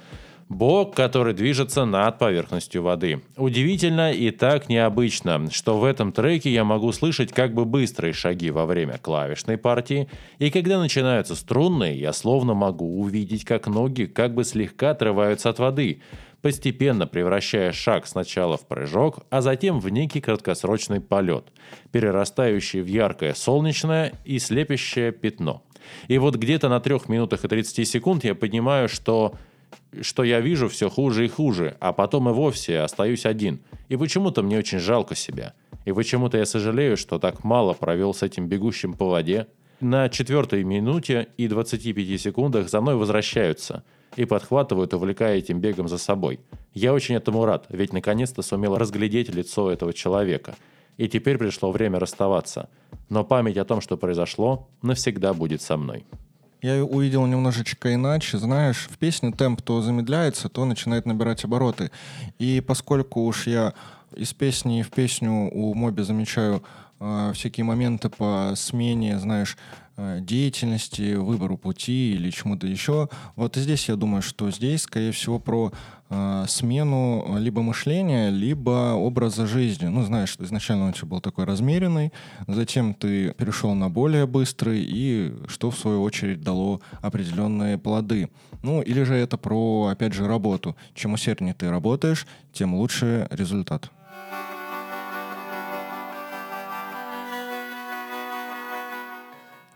Бог, 0.51 0.93
который 0.95 1.33
движется 1.33 1.85
над 1.85 2.19
поверхностью 2.19 2.83
воды. 2.83 3.21
Удивительно 3.37 4.11
и 4.11 4.31
так 4.31 4.67
необычно, 4.67 5.49
что 5.49 5.79
в 5.79 5.85
этом 5.85 6.11
треке 6.11 6.51
я 6.51 6.65
могу 6.65 6.91
слышать 6.91 7.31
как 7.31 7.53
бы 7.53 7.63
быстрые 7.63 8.11
шаги 8.11 8.51
во 8.51 8.65
время 8.65 8.97
клавишной 8.97 9.57
партии, 9.57 10.09
и 10.39 10.51
когда 10.51 10.77
начинаются 10.77 11.35
струнные, 11.35 11.97
я 11.97 12.11
словно 12.11 12.53
могу 12.53 12.99
увидеть, 12.99 13.45
как 13.45 13.67
ноги 13.67 14.03
как 14.03 14.33
бы 14.33 14.43
слегка 14.43 14.89
отрываются 14.89 15.49
от 15.49 15.59
воды, 15.59 16.01
постепенно 16.41 17.07
превращая 17.07 17.71
шаг 17.71 18.05
сначала 18.05 18.57
в 18.57 18.67
прыжок, 18.67 19.19
а 19.29 19.39
затем 19.39 19.79
в 19.79 19.87
некий 19.87 20.19
краткосрочный 20.19 20.99
полет, 20.99 21.45
перерастающий 21.93 22.81
в 22.81 22.87
яркое 22.87 23.35
солнечное 23.35 24.11
и 24.25 24.37
слепящее 24.37 25.13
пятно. 25.13 25.63
И 26.09 26.17
вот 26.17 26.35
где-то 26.35 26.67
на 26.67 26.81
трех 26.81 27.07
минутах 27.09 27.45
и 27.45 27.47
30 27.47 27.87
секунд 27.87 28.23
я 28.25 28.35
понимаю, 28.35 28.89
что 28.89 29.33
что 30.01 30.23
я 30.23 30.39
вижу 30.39 30.69
все 30.69 30.89
хуже 30.89 31.25
и 31.25 31.29
хуже, 31.29 31.75
а 31.79 31.93
потом 31.93 32.29
и 32.29 32.31
вовсе 32.31 32.79
остаюсь 32.79 33.25
один. 33.25 33.61
И 33.89 33.97
почему-то 33.97 34.41
мне 34.41 34.57
очень 34.57 34.79
жалко 34.79 35.15
себя. 35.15 35.53
И 35.85 35.91
почему-то 35.91 36.37
я 36.37 36.45
сожалею, 36.45 36.97
что 36.97 37.19
так 37.19 37.43
мало 37.43 37.73
провел 37.73 38.13
с 38.13 38.23
этим 38.23 38.47
бегущим 38.47 38.93
по 38.93 39.09
воде. 39.09 39.47
На 39.79 40.09
четвертой 40.09 40.63
минуте 40.63 41.29
и 41.37 41.47
25 41.47 42.21
секундах 42.21 42.69
за 42.69 42.81
мной 42.81 42.95
возвращаются 42.95 43.83
и 44.15 44.25
подхватывают, 44.25 44.93
увлекая 44.93 45.37
этим 45.37 45.59
бегом 45.59 45.87
за 45.87 45.97
собой. 45.97 46.39
Я 46.73 46.93
очень 46.93 47.15
этому 47.15 47.45
рад, 47.45 47.65
ведь 47.69 47.93
наконец-то 47.93 48.41
сумел 48.41 48.77
разглядеть 48.77 49.33
лицо 49.33 49.71
этого 49.71 49.93
человека. 49.93 50.55
И 50.97 51.07
теперь 51.07 51.37
пришло 51.37 51.71
время 51.71 51.99
расставаться. 51.99 52.69
Но 53.09 53.23
память 53.23 53.57
о 53.57 53.65
том, 53.65 53.81
что 53.81 53.97
произошло, 53.97 54.69
навсегда 54.81 55.33
будет 55.33 55.61
со 55.61 55.77
мной 55.77 56.05
я 56.61 56.83
увидел 56.83 57.25
немножечко 57.25 57.93
иначе. 57.93 58.37
Знаешь, 58.37 58.87
в 58.89 58.97
песне 58.97 59.31
темп 59.31 59.61
то 59.61 59.81
замедляется, 59.81 60.49
то 60.49 60.65
начинает 60.65 61.05
набирать 61.05 61.43
обороты. 61.43 61.91
И 62.39 62.61
поскольку 62.65 63.25
уж 63.25 63.47
я 63.47 63.73
из 64.15 64.33
песни 64.33 64.81
в 64.81 64.89
песню 64.89 65.49
у 65.51 65.73
Моби 65.73 66.03
замечаю 66.03 66.63
э, 66.99 67.31
всякие 67.33 67.63
моменты 67.63 68.09
по 68.09 68.53
смене, 68.55 69.19
знаешь, 69.19 69.57
деятельности, 70.21 71.15
выбору 71.15 71.57
пути 71.57 72.13
или 72.13 72.29
чему-то 72.29 72.67
еще. 72.67 73.09
Вот 73.35 73.55
здесь 73.55 73.89
я 73.89 73.95
думаю, 73.95 74.21
что 74.21 74.51
здесь, 74.51 74.83
скорее 74.83 75.11
всего, 75.11 75.39
про 75.39 75.71
э, 76.09 76.45
смену 76.47 77.37
либо 77.37 77.61
мышления, 77.61 78.29
либо 78.29 78.93
образа 78.93 79.47
жизни. 79.47 79.87
Ну, 79.87 80.03
знаешь, 80.03 80.35
изначально 80.39 80.85
он 80.85 80.93
был 81.09 81.21
такой 81.21 81.45
размеренный, 81.45 82.11
затем 82.47 82.93
ты 82.93 83.31
перешел 83.31 83.73
на 83.73 83.89
более 83.89 84.25
быстрый, 84.27 84.83
и 84.83 85.33
что, 85.47 85.71
в 85.71 85.77
свою 85.77 86.01
очередь, 86.01 86.41
дало 86.41 86.81
определенные 87.01 87.77
плоды. 87.77 88.29
Ну, 88.63 88.81
или 88.81 89.03
же 89.03 89.15
это 89.15 89.37
про, 89.37 89.87
опять 89.91 90.13
же, 90.13 90.27
работу. 90.27 90.75
Чем 90.93 91.13
усерднее 91.13 91.53
ты 91.53 91.69
работаешь, 91.69 92.27
тем 92.53 92.75
лучше 92.75 93.27
результат. 93.31 93.91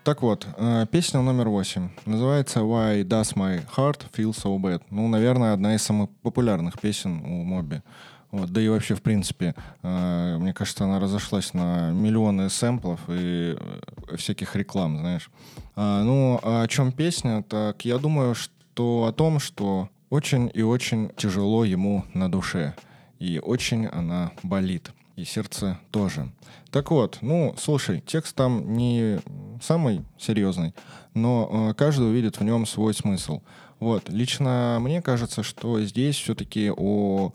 Так 0.06 0.22
вот, 0.22 0.46
э, 0.56 0.86
песня 0.88 1.20
номер 1.20 1.48
восемь. 1.48 1.88
Называется 2.04 2.60
«Why 2.60 3.02
Does 3.02 3.34
My 3.34 3.60
Heart 3.76 4.02
Feel 4.16 4.30
So 4.30 4.56
Bad». 4.56 4.82
Ну, 4.90 5.08
наверное, 5.08 5.52
одна 5.52 5.74
из 5.74 5.82
самых 5.82 6.10
популярных 6.22 6.78
песен 6.78 7.24
у 7.24 7.42
Моби. 7.42 7.82
Вот, 8.30 8.52
да 8.52 8.60
и 8.60 8.68
вообще, 8.68 8.94
в 8.94 9.02
принципе, 9.02 9.56
э, 9.82 10.36
мне 10.38 10.54
кажется, 10.54 10.84
она 10.84 11.00
разошлась 11.00 11.54
на 11.54 11.90
миллионы 11.90 12.48
сэмплов 12.50 13.00
и 13.08 13.56
э, 13.58 14.16
всяких 14.16 14.54
реклам, 14.54 14.96
знаешь. 15.00 15.28
А, 15.74 16.04
ну, 16.04 16.38
а 16.40 16.62
о 16.62 16.68
чем 16.68 16.92
песня? 16.92 17.42
Так, 17.42 17.84
я 17.84 17.98
думаю, 17.98 18.36
что 18.36 19.06
о 19.06 19.12
том, 19.12 19.40
что 19.40 19.88
очень 20.08 20.48
и 20.54 20.62
очень 20.62 21.10
тяжело 21.16 21.64
ему 21.64 22.04
на 22.14 22.30
душе. 22.30 22.76
И 23.18 23.40
очень 23.40 23.86
она 23.86 24.30
болит 24.44 24.92
и 25.16 25.24
сердце 25.24 25.78
тоже. 25.90 26.30
Так 26.70 26.90
вот, 26.90 27.18
ну, 27.22 27.54
слушай, 27.58 28.02
текст 28.06 28.36
там 28.36 28.74
не 28.74 29.18
самый 29.62 30.04
серьезный, 30.18 30.74
но 31.14 31.70
э, 31.70 31.74
каждый 31.74 32.08
увидит 32.08 32.38
в 32.38 32.44
нем 32.44 32.66
свой 32.66 32.92
смысл. 32.94 33.40
Вот, 33.80 34.08
лично 34.08 34.78
мне 34.80 35.02
кажется, 35.02 35.42
что 35.42 35.80
здесь 35.82 36.16
все-таки 36.16 36.70
о, 36.70 37.32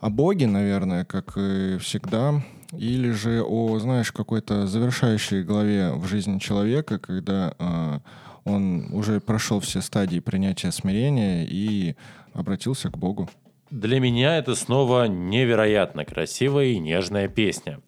о 0.00 0.10
Боге, 0.10 0.46
наверное, 0.46 1.04
как 1.04 1.36
и 1.36 1.78
всегда, 1.78 2.42
или 2.72 3.10
же 3.10 3.42
о, 3.42 3.78
знаешь, 3.78 4.12
какой-то 4.12 4.66
завершающей 4.66 5.42
главе 5.42 5.92
в 5.92 6.06
жизни 6.06 6.38
человека, 6.38 6.98
когда 6.98 7.54
э, 7.58 7.98
он 8.44 8.92
уже 8.92 9.20
прошел 9.20 9.58
все 9.58 9.80
стадии 9.80 10.20
принятия 10.20 10.70
смирения 10.70 11.44
и 11.44 11.96
обратился 12.32 12.90
к 12.90 12.96
Богу. 12.96 13.28
Для 13.76 14.00
меня 14.00 14.38
это 14.38 14.54
снова 14.54 15.06
невероятно 15.06 16.06
красивая 16.06 16.68
и 16.68 16.78
нежная 16.78 17.28
песня. 17.28 17.80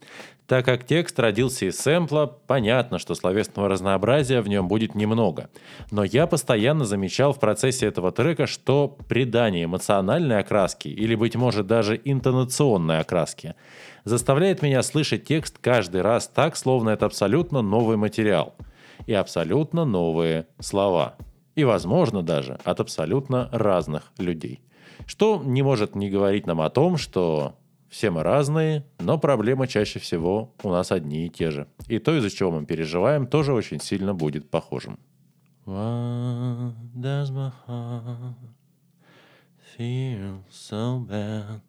Так 0.46 0.66
как 0.66 0.84
текст 0.84 1.18
родился 1.18 1.64
из 1.64 1.78
сэмпла, 1.78 2.26
понятно, 2.26 2.98
что 2.98 3.14
словесного 3.14 3.70
разнообразия 3.70 4.42
в 4.42 4.48
нем 4.48 4.68
будет 4.68 4.94
немного. 4.94 5.48
Но 5.90 6.04
я 6.04 6.26
постоянно 6.26 6.84
замечал 6.84 7.32
в 7.32 7.40
процессе 7.40 7.86
этого 7.86 8.12
трека, 8.12 8.46
что 8.46 8.98
придание 9.08 9.64
эмоциональной 9.64 10.40
окраски, 10.40 10.88
или, 10.88 11.14
быть 11.14 11.36
может, 11.36 11.66
даже 11.66 11.98
интонационной 12.04 12.98
окраски, 12.98 13.54
заставляет 14.04 14.60
меня 14.60 14.82
слышать 14.82 15.24
текст 15.24 15.56
каждый 15.58 16.02
раз 16.02 16.28
так, 16.28 16.56
словно 16.56 16.90
это 16.90 17.06
абсолютно 17.06 17.62
новый 17.62 17.96
материал. 17.96 18.54
И 19.06 19.14
абсолютно 19.14 19.86
новые 19.86 20.48
слова. 20.60 21.16
И, 21.54 21.64
возможно, 21.64 22.22
даже 22.22 22.58
от 22.64 22.80
абсолютно 22.80 23.48
разных 23.52 24.12
людей. 24.18 24.60
Что 25.06 25.42
не 25.44 25.62
может 25.62 25.94
не 25.94 26.10
говорить 26.10 26.46
нам 26.46 26.60
о 26.60 26.70
том, 26.70 26.96
что 26.96 27.56
все 27.88 28.10
мы 28.10 28.22
разные, 28.22 28.84
но 28.98 29.18
проблемы 29.18 29.66
чаще 29.66 29.98
всего 29.98 30.54
у 30.62 30.68
нас 30.70 30.92
одни 30.92 31.26
и 31.26 31.30
те 31.30 31.50
же. 31.50 31.68
И 31.86 31.98
то, 31.98 32.16
из-за 32.16 32.30
чего 32.30 32.50
мы 32.50 32.66
переживаем, 32.66 33.26
тоже 33.26 33.52
очень 33.52 33.80
сильно 33.80 34.14
будет 34.14 34.50
похожим. 34.50 34.98
Why 35.66 36.72
does 36.94 37.30
my 37.30 37.52
heart 37.66 38.34
feel 39.76 40.42
so 40.50 40.98
bad? 41.06 41.60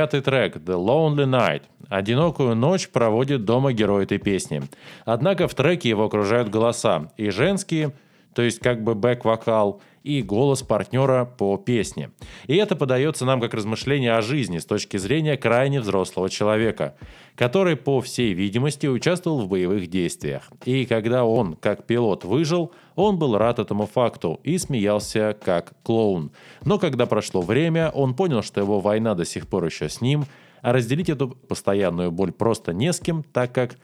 Девятый 0.00 0.22
трек 0.22 0.56
«The 0.56 0.82
Lonely 0.82 1.26
Night». 1.26 1.64
Одинокую 1.90 2.54
ночь 2.54 2.88
проводит 2.88 3.44
дома 3.44 3.74
герой 3.74 4.04
этой 4.04 4.16
песни. 4.16 4.62
Однако 5.04 5.46
в 5.46 5.54
треке 5.54 5.90
его 5.90 6.06
окружают 6.06 6.48
голоса. 6.48 7.12
И 7.18 7.28
женские, 7.28 7.92
то 8.32 8.40
есть 8.40 8.60
как 8.60 8.82
бы 8.82 8.94
бэк-вокал, 8.94 9.82
и 10.02 10.22
голос 10.22 10.62
партнера 10.62 11.24
по 11.24 11.56
песне. 11.56 12.10
И 12.46 12.56
это 12.56 12.74
подается 12.74 13.24
нам 13.24 13.40
как 13.40 13.54
размышление 13.54 14.12
о 14.14 14.22
жизни 14.22 14.58
с 14.58 14.64
точки 14.64 14.96
зрения 14.96 15.36
крайне 15.36 15.80
взрослого 15.80 16.30
человека, 16.30 16.96
который, 17.36 17.76
по 17.76 18.00
всей 18.00 18.32
видимости, 18.32 18.86
участвовал 18.86 19.42
в 19.42 19.48
боевых 19.48 19.88
действиях. 19.88 20.50
И 20.64 20.86
когда 20.86 21.24
он, 21.24 21.54
как 21.54 21.86
пилот, 21.86 22.24
выжил, 22.24 22.72
он 22.96 23.18
был 23.18 23.36
рад 23.36 23.58
этому 23.58 23.86
факту 23.86 24.40
и 24.42 24.56
смеялся 24.58 25.36
как 25.42 25.74
клоун. 25.82 26.32
Но 26.64 26.78
когда 26.78 27.06
прошло 27.06 27.42
время, 27.42 27.90
он 27.90 28.14
понял, 28.14 28.42
что 28.42 28.60
его 28.60 28.80
война 28.80 29.14
до 29.14 29.24
сих 29.24 29.46
пор 29.46 29.66
еще 29.66 29.88
с 29.88 30.00
ним, 30.00 30.24
а 30.62 30.72
разделить 30.72 31.08
эту 31.08 31.28
постоянную 31.28 32.10
боль 32.10 32.32
просто 32.32 32.72
не 32.72 32.92
с 32.92 33.00
кем, 33.00 33.22
так 33.22 33.52
как 33.52 33.76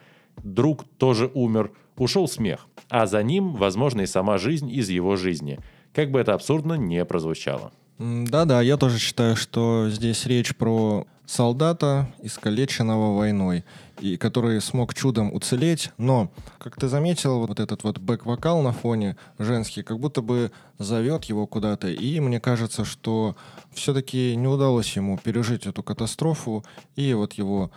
друг 0.42 0.84
тоже 0.98 1.30
умер, 1.32 1.72
ушел 1.96 2.28
смех, 2.28 2.66
а 2.90 3.06
за 3.06 3.22
ним, 3.22 3.54
возможно, 3.54 4.02
и 4.02 4.06
сама 4.06 4.36
жизнь 4.38 4.70
из 4.70 4.88
его 4.88 5.16
жизни– 5.16 5.58
как 5.96 6.10
бы 6.10 6.20
это 6.20 6.34
абсурдно 6.34 6.74
не 6.74 7.02
прозвучало. 7.06 7.72
Да-да, 7.98 8.60
я 8.60 8.76
тоже 8.76 8.98
считаю, 8.98 9.34
что 9.34 9.88
здесь 9.88 10.26
речь 10.26 10.54
про 10.54 11.06
солдата, 11.24 12.12
искалеченного 12.22 13.16
войной, 13.16 13.64
и 14.00 14.18
который 14.18 14.60
смог 14.60 14.92
чудом 14.92 15.32
уцелеть, 15.32 15.90
но, 15.96 16.30
как 16.58 16.76
ты 16.76 16.88
заметил, 16.88 17.46
вот 17.46 17.58
этот 17.60 17.82
вот 17.82 17.98
бэк-вокал 17.98 18.60
на 18.60 18.72
фоне 18.72 19.16
женский 19.38 19.82
как 19.82 19.98
будто 19.98 20.20
бы 20.20 20.52
зовет 20.78 21.24
его 21.24 21.46
куда-то, 21.46 21.88
и 21.88 22.20
мне 22.20 22.40
кажется, 22.40 22.84
что 22.84 23.34
все-таки 23.72 24.36
не 24.36 24.46
удалось 24.46 24.94
ему 24.96 25.16
пережить 25.16 25.66
эту 25.66 25.82
катастрофу, 25.82 26.62
и 26.94 27.14
вот 27.14 27.32
его, 27.32 27.70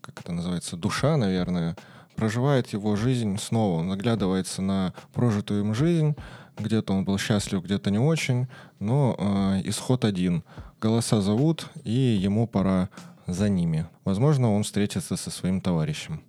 как 0.00 0.18
это 0.20 0.32
называется, 0.32 0.78
душа, 0.78 1.18
наверное, 1.18 1.76
проживает 2.16 2.72
его 2.72 2.96
жизнь 2.96 3.36
снова, 3.36 3.82
наглядывается 3.82 4.62
на 4.62 4.94
прожитую 5.12 5.60
им 5.60 5.74
жизнь, 5.74 6.16
где-то 6.58 6.92
он 6.92 7.04
был 7.04 7.18
счастлив, 7.18 7.62
где-то 7.62 7.90
не 7.90 7.98
очень, 7.98 8.46
но 8.78 9.14
э, 9.18 9.62
исход 9.64 10.04
один. 10.04 10.42
Голоса 10.80 11.20
зовут, 11.20 11.68
и 11.84 11.90
ему 11.90 12.46
пора 12.46 12.88
за 13.26 13.48
ними. 13.48 13.86
Возможно, 14.04 14.52
он 14.52 14.62
встретится 14.62 15.16
со 15.16 15.30
своим 15.30 15.60
товарищем. 15.60 16.22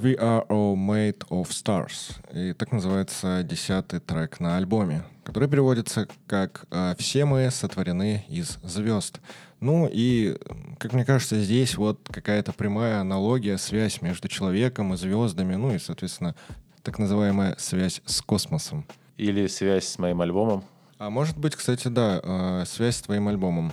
We 0.00 0.16
are 0.16 0.46
all 0.48 0.76
made 0.76 1.26
of 1.28 1.48
stars. 1.48 2.14
И 2.32 2.52
так 2.52 2.70
называется 2.70 3.42
десятый 3.42 3.98
трек 3.98 4.38
на 4.38 4.56
альбоме, 4.56 5.02
который 5.24 5.48
переводится 5.48 6.06
как 6.28 6.66
«Э, 6.70 6.94
«Все 6.98 7.24
мы 7.24 7.50
сотворены 7.50 8.24
из 8.28 8.58
звезд». 8.62 9.20
Ну 9.60 9.88
и, 9.90 10.36
как 10.78 10.92
мне 10.92 11.04
кажется, 11.04 11.40
здесь 11.40 11.76
вот 11.76 12.00
какая-то 12.10 12.52
прямая 12.52 13.00
аналогия, 13.00 13.58
связь 13.58 14.00
между 14.02 14.28
человеком 14.28 14.94
и 14.94 14.96
звездами, 14.96 15.56
ну 15.56 15.74
и, 15.74 15.78
соответственно, 15.78 16.36
так 16.82 16.98
называемая 16.98 17.56
связь 17.58 18.00
с 18.06 18.20
космосом. 18.22 18.84
Или 19.16 19.48
связь 19.48 19.86
с 19.86 19.98
моим 19.98 20.20
альбомом. 20.20 20.64
А 20.98 21.10
может 21.10 21.36
быть, 21.36 21.56
кстати, 21.56 21.88
да, 21.88 22.20
э, 22.22 22.64
связь 22.66 22.96
с 22.96 23.02
твоим 23.02 23.28
альбомом. 23.28 23.72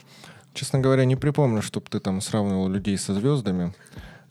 Честно 0.53 0.79
говоря, 0.79 1.05
не 1.05 1.15
припомню, 1.15 1.61
чтобы 1.61 1.87
ты 1.89 1.99
там 1.99 2.21
сравнивал 2.21 2.67
людей 2.67 2.97
со 2.97 3.13
звездами. 3.13 3.73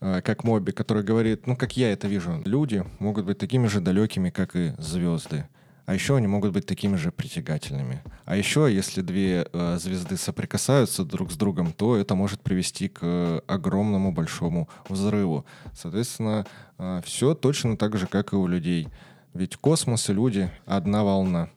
Э, 0.00 0.22
как 0.22 0.42
Моби, 0.42 0.72
который 0.72 1.02
говорит, 1.02 1.46
ну, 1.46 1.56
как 1.56 1.76
я 1.76 1.92
это 1.92 2.08
вижу, 2.08 2.42
люди 2.44 2.84
могут 2.98 3.26
быть 3.26 3.38
такими 3.38 3.68
же 3.68 3.80
далекими, 3.80 4.30
как 4.30 4.56
и 4.56 4.72
звезды. 4.78 5.46
А 5.86 5.92
еще 5.92 6.16
они 6.16 6.26
могут 6.26 6.52
быть 6.52 6.66
такими 6.66 6.96
же 6.96 7.12
притягательными. 7.12 8.02
А 8.24 8.36
еще, 8.36 8.72
если 8.72 9.02
две 9.02 9.46
э, 9.52 9.76
звезды 9.78 10.16
соприкасаются 10.16 11.04
друг 11.04 11.30
с 11.30 11.36
другом, 11.36 11.72
то 11.72 11.96
это 11.96 12.14
может 12.14 12.40
привести 12.40 12.88
к 12.88 13.00
э, 13.02 13.40
огромному 13.46 14.10
большому 14.10 14.68
взрыву. 14.88 15.44
Соответственно, 15.74 16.46
э, 16.78 17.02
все 17.04 17.34
точно 17.34 17.76
так 17.76 17.98
же, 17.98 18.06
как 18.06 18.32
и 18.32 18.36
у 18.36 18.46
людей. 18.46 18.88
Ведь 19.34 19.56
космос 19.56 20.08
и 20.08 20.14
люди— 20.14 20.50
одна 20.66 21.04
волна. 21.04 21.50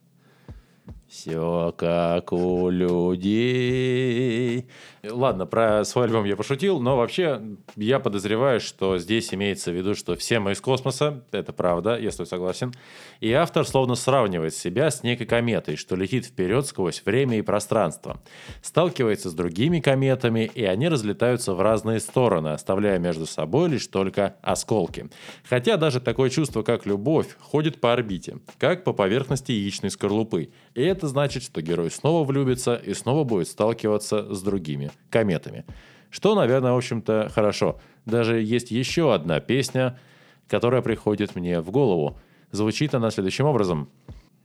Все 1.10 1.74
как 1.78 2.34
у 2.34 2.70
людей. 2.70 4.68
Ладно, 5.10 5.46
про 5.46 5.86
свой 5.86 6.06
альбом 6.06 6.26
я 6.26 6.36
пошутил, 6.36 6.82
но 6.82 6.98
вообще 6.98 7.42
я 7.78 8.00
подозреваю, 8.00 8.60
что 8.60 8.98
здесь 8.98 9.34
имеется 9.34 9.72
в 9.72 9.76
виду, 9.76 9.96
что 9.96 10.18
все 10.18 10.40
мы 10.40 10.52
из 10.52 10.60
космоса, 10.60 11.24
это 11.32 11.54
правда, 11.54 11.98
я 11.98 12.12
с 12.12 12.18
тобой 12.18 12.28
согласен, 12.28 12.74
и 13.22 13.32
автор 13.32 13.66
словно 13.66 13.96
сравнивает 13.96 14.54
себя 14.54 14.92
с 14.92 15.04
некой 15.04 15.26
кометой, 15.26 15.78
что 15.78 15.96
летит 15.96 16.26
вперед 16.26 16.66
сквозь 16.66 17.02
время 17.06 17.38
и 17.40 17.42
пространство, 17.42 18.22
сталкивается 18.62 19.30
с 19.30 19.34
другими 19.34 19.80
кометами, 19.80 20.52
и 20.54 20.66
они 20.66 20.90
разлетаются 20.90 21.54
в 21.54 21.62
разные 21.62 22.02
стороны, 22.02 22.50
оставляя 22.50 23.00
между 23.00 23.26
собой 23.26 23.70
лишь 23.70 23.88
только 23.88 24.36
осколки. 24.42 25.10
Хотя 25.48 25.78
даже 25.78 26.02
такое 26.02 26.30
чувство, 26.30 26.64
как 26.64 26.86
любовь, 26.86 27.38
ходит 27.40 27.80
по 27.80 27.94
орбите, 27.94 28.40
как 28.58 28.84
по 28.84 28.92
поверхности 28.92 29.54
яичной 29.54 29.90
скорлупы, 29.90 30.50
и 30.74 30.82
это 30.82 30.97
значит, 31.04 31.44
что 31.44 31.62
герой 31.62 31.92
снова 31.92 32.26
влюбится 32.26 32.76
и 32.76 32.94
снова 32.94 33.24
будет 33.24 33.48
сталкиваться 33.48 34.34
с 34.34 34.42
другими 34.42 34.92
кометами. 35.10 35.66
Что, 36.10 36.36
наверное, 36.36 36.72
в 36.72 36.78
общем-то, 36.78 37.30
хорошо. 37.34 37.80
Даже 38.06 38.42
есть 38.42 38.72
еще 38.72 39.14
одна 39.14 39.40
песня, 39.40 40.00
которая 40.48 40.82
приходит 40.82 41.36
мне 41.36 41.62
в 41.62 41.70
голову. 41.72 42.18
Звучит 42.52 42.96
она 42.96 43.12
следующим 43.12 43.46
образом. 43.46 43.90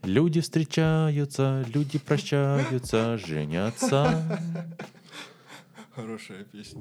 Люди 0.02 0.40
встречаются, 0.40 1.64
люди 1.72 1.98
прощаются, 1.98 3.16
женятся. 3.18 4.40
Хорошая 5.94 6.44
песня. 6.44 6.80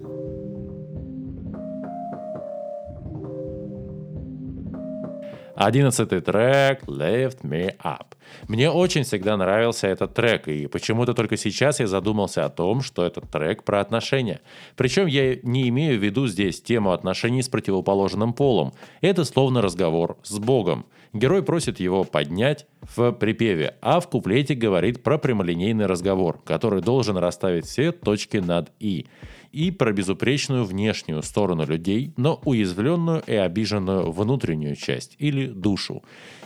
Одиннадцатый 5.64 6.22
трек 6.22 6.86
«Lift 6.86 7.44
Me 7.44 7.76
Up». 7.84 8.08
Мне 8.48 8.72
очень 8.72 9.04
всегда 9.04 9.38
нравился 9.38 9.86
этот 9.86 10.16
трек, 10.16 10.48
и 10.48 10.66
почему-то 10.66 11.14
только 11.14 11.38
сейчас 11.38 11.80
я 11.80 11.86
задумался 11.86 12.46
о 12.46 12.50
том, 12.50 12.82
что 12.82 13.06
этот 13.06 13.30
трек 13.30 13.64
про 13.64 13.80
отношения. 13.80 14.42
Причем 14.76 15.06
я 15.06 15.36
не 15.44 15.70
имею 15.70 16.00
в 16.00 16.04
виду 16.04 16.26
здесь 16.26 16.64
тему 16.64 16.94
отношений 16.94 17.44
с 17.44 17.48
противоположным 17.50 18.34
полом. 18.34 18.74
Это 19.02 19.24
словно 19.24 19.62
разговор 19.62 20.18
с 20.24 20.40
Богом. 20.40 20.88
Герой 21.14 21.44
просит 21.44 21.80
его 21.80 22.06
поднять 22.06 22.68
в 22.82 23.12
припеве, 23.12 23.76
а 23.82 24.00
в 24.00 24.08
куплете 24.08 24.56
говорит 24.56 25.04
про 25.04 25.18
прямолинейный 25.18 25.86
разговор, 25.86 26.42
который 26.46 26.82
должен 26.82 27.18
расставить 27.18 27.66
все 27.66 27.92
точки 27.92 28.38
над 28.38 28.72
«и», 28.80 29.08
и 29.52 29.72
про 29.72 29.92
безупречную 29.92 30.64
внешнюю 30.64 31.22
сторону 31.24 31.66
людей, 31.66 32.14
но 32.16 32.42
уязвленную 32.46 33.22
и 33.28 33.34
обиженную 33.34 34.12
внутреннюю 34.12 34.78
часть 34.78 35.16
или 35.20 35.48
душу. 35.48 36.04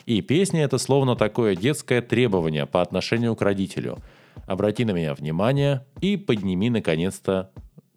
И 0.08 0.22
песня 0.22 0.64
это 0.64 0.80
словно 0.80 1.16
такое 1.16 1.56
детское 1.56 2.02
требование 2.02 2.66
по 2.66 2.82
отношению 2.82 3.36
к 3.36 3.42
родителю. 3.44 4.00
Обрати 4.48 4.86
на 4.86 4.92
меня 4.92 5.14
внимание 5.14 5.86
и 6.02 6.18
подними 6.18 6.72
наконец-то 6.72 7.52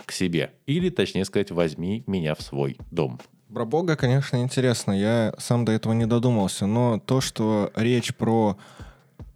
к 0.04 0.12
себе. 0.12 0.52
Или, 0.66 0.90
точнее 0.90 1.24
сказать, 1.24 1.50
возьми 1.50 2.04
меня 2.06 2.34
в 2.34 2.42
свой 2.42 2.76
дом. 2.90 3.18
Про 3.52 3.64
Бога, 3.64 3.96
конечно, 3.96 4.36
интересно. 4.36 4.92
Я 4.92 5.32
сам 5.38 5.64
до 5.64 5.72
этого 5.72 5.94
не 5.94 6.06
додумался. 6.06 6.66
Но 6.66 6.98
то, 6.98 7.22
что 7.22 7.72
речь 7.74 8.14
про 8.14 8.58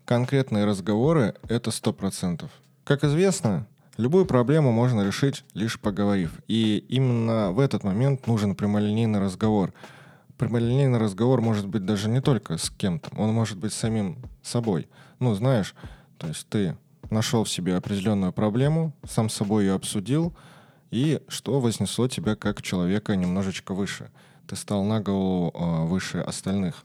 конкретные 0.05 0.67
разговоры, 0.67 1.35
это 1.49 1.71
сто 1.71 1.95
процентов. 1.95 2.51
Как 2.85 3.05
известно, 3.05 3.67
любую 3.97 4.27
проблему 4.27 4.71
можно 4.71 5.01
решить, 5.03 5.45
лишь 5.55 5.81
поговорив. 5.81 6.35
И 6.47 6.85
именно 6.89 7.53
в 7.53 7.61
этот 7.61 7.85
момент 7.85 8.27
нужен 8.27 8.55
прямолинейный 8.55 9.19
разговор. 9.19 9.73
Прямолинейный 10.37 10.99
разговор 10.99 11.41
может 11.41 11.67
быть 11.67 11.87
даже 11.87 12.11
не 12.11 12.21
только 12.21 12.59
с 12.59 12.69
кем-то, 12.69 13.11
он 13.17 13.33
может 13.33 13.57
быть 13.59 13.73
самим 13.73 14.19
собой. 14.43 14.89
Ну, 15.21 15.35
знаешь, 15.35 15.75
то 16.19 16.27
есть 16.27 16.47
ты 16.49 16.77
нашел 17.11 17.45
в 17.45 17.49
себе 17.49 17.77
определенную 17.77 18.33
проблему, 18.33 18.93
сам 19.09 19.29
с 19.29 19.35
собой 19.35 19.65
ее 19.65 19.75
обсудил, 19.75 20.35
и 20.93 21.21
что 21.27 21.59
вознесло 21.59 22.07
тебя 22.07 22.37
как 22.37 22.63
человека 22.63 23.17
немножечко 23.17 23.75
выше. 23.75 24.11
Ты 24.47 24.55
стал 24.57 24.85
на 24.85 25.01
голову 25.01 25.51
э, 25.55 25.87
выше 25.87 26.19
остальных. 26.19 26.85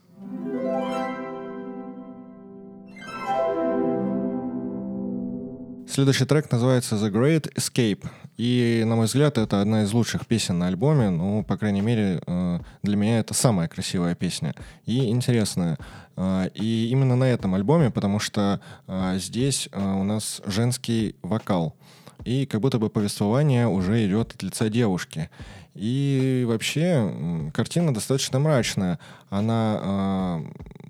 Следующий 5.86 6.24
трек 6.24 6.50
называется 6.50 6.96
The 6.96 7.10
Great 7.10 7.52
Escape. 7.54 8.08
И, 8.36 8.84
на 8.86 8.94
мой 8.94 9.06
взгляд, 9.06 9.36
это 9.36 9.60
одна 9.60 9.82
из 9.82 9.92
лучших 9.92 10.26
песен 10.26 10.58
на 10.58 10.68
альбоме. 10.68 11.10
Ну, 11.10 11.42
по 11.42 11.56
крайней 11.56 11.80
мере, 11.80 12.22
э, 12.26 12.60
для 12.82 12.96
меня 12.96 13.18
это 13.18 13.34
самая 13.34 13.68
красивая 13.68 14.14
песня 14.14 14.54
и 14.86 15.10
интересная. 15.10 15.76
Э, 16.16 16.48
и 16.54 16.88
именно 16.90 17.16
на 17.16 17.24
этом 17.24 17.54
альбоме, 17.54 17.90
потому 17.90 18.20
что 18.20 18.60
э, 18.86 19.18
здесь 19.18 19.68
у 19.72 20.04
нас 20.04 20.40
женский 20.46 21.16
вокал 21.22 21.74
и 22.24 22.46
как 22.46 22.60
будто 22.60 22.78
бы 22.78 22.90
повествование 22.90 23.66
уже 23.68 24.06
идет 24.06 24.34
от 24.34 24.42
лица 24.42 24.68
девушки. 24.68 25.30
И 25.74 26.44
вообще 26.46 27.50
картина 27.54 27.94
достаточно 27.94 28.40
мрачная. 28.40 28.98
Она 29.30 29.80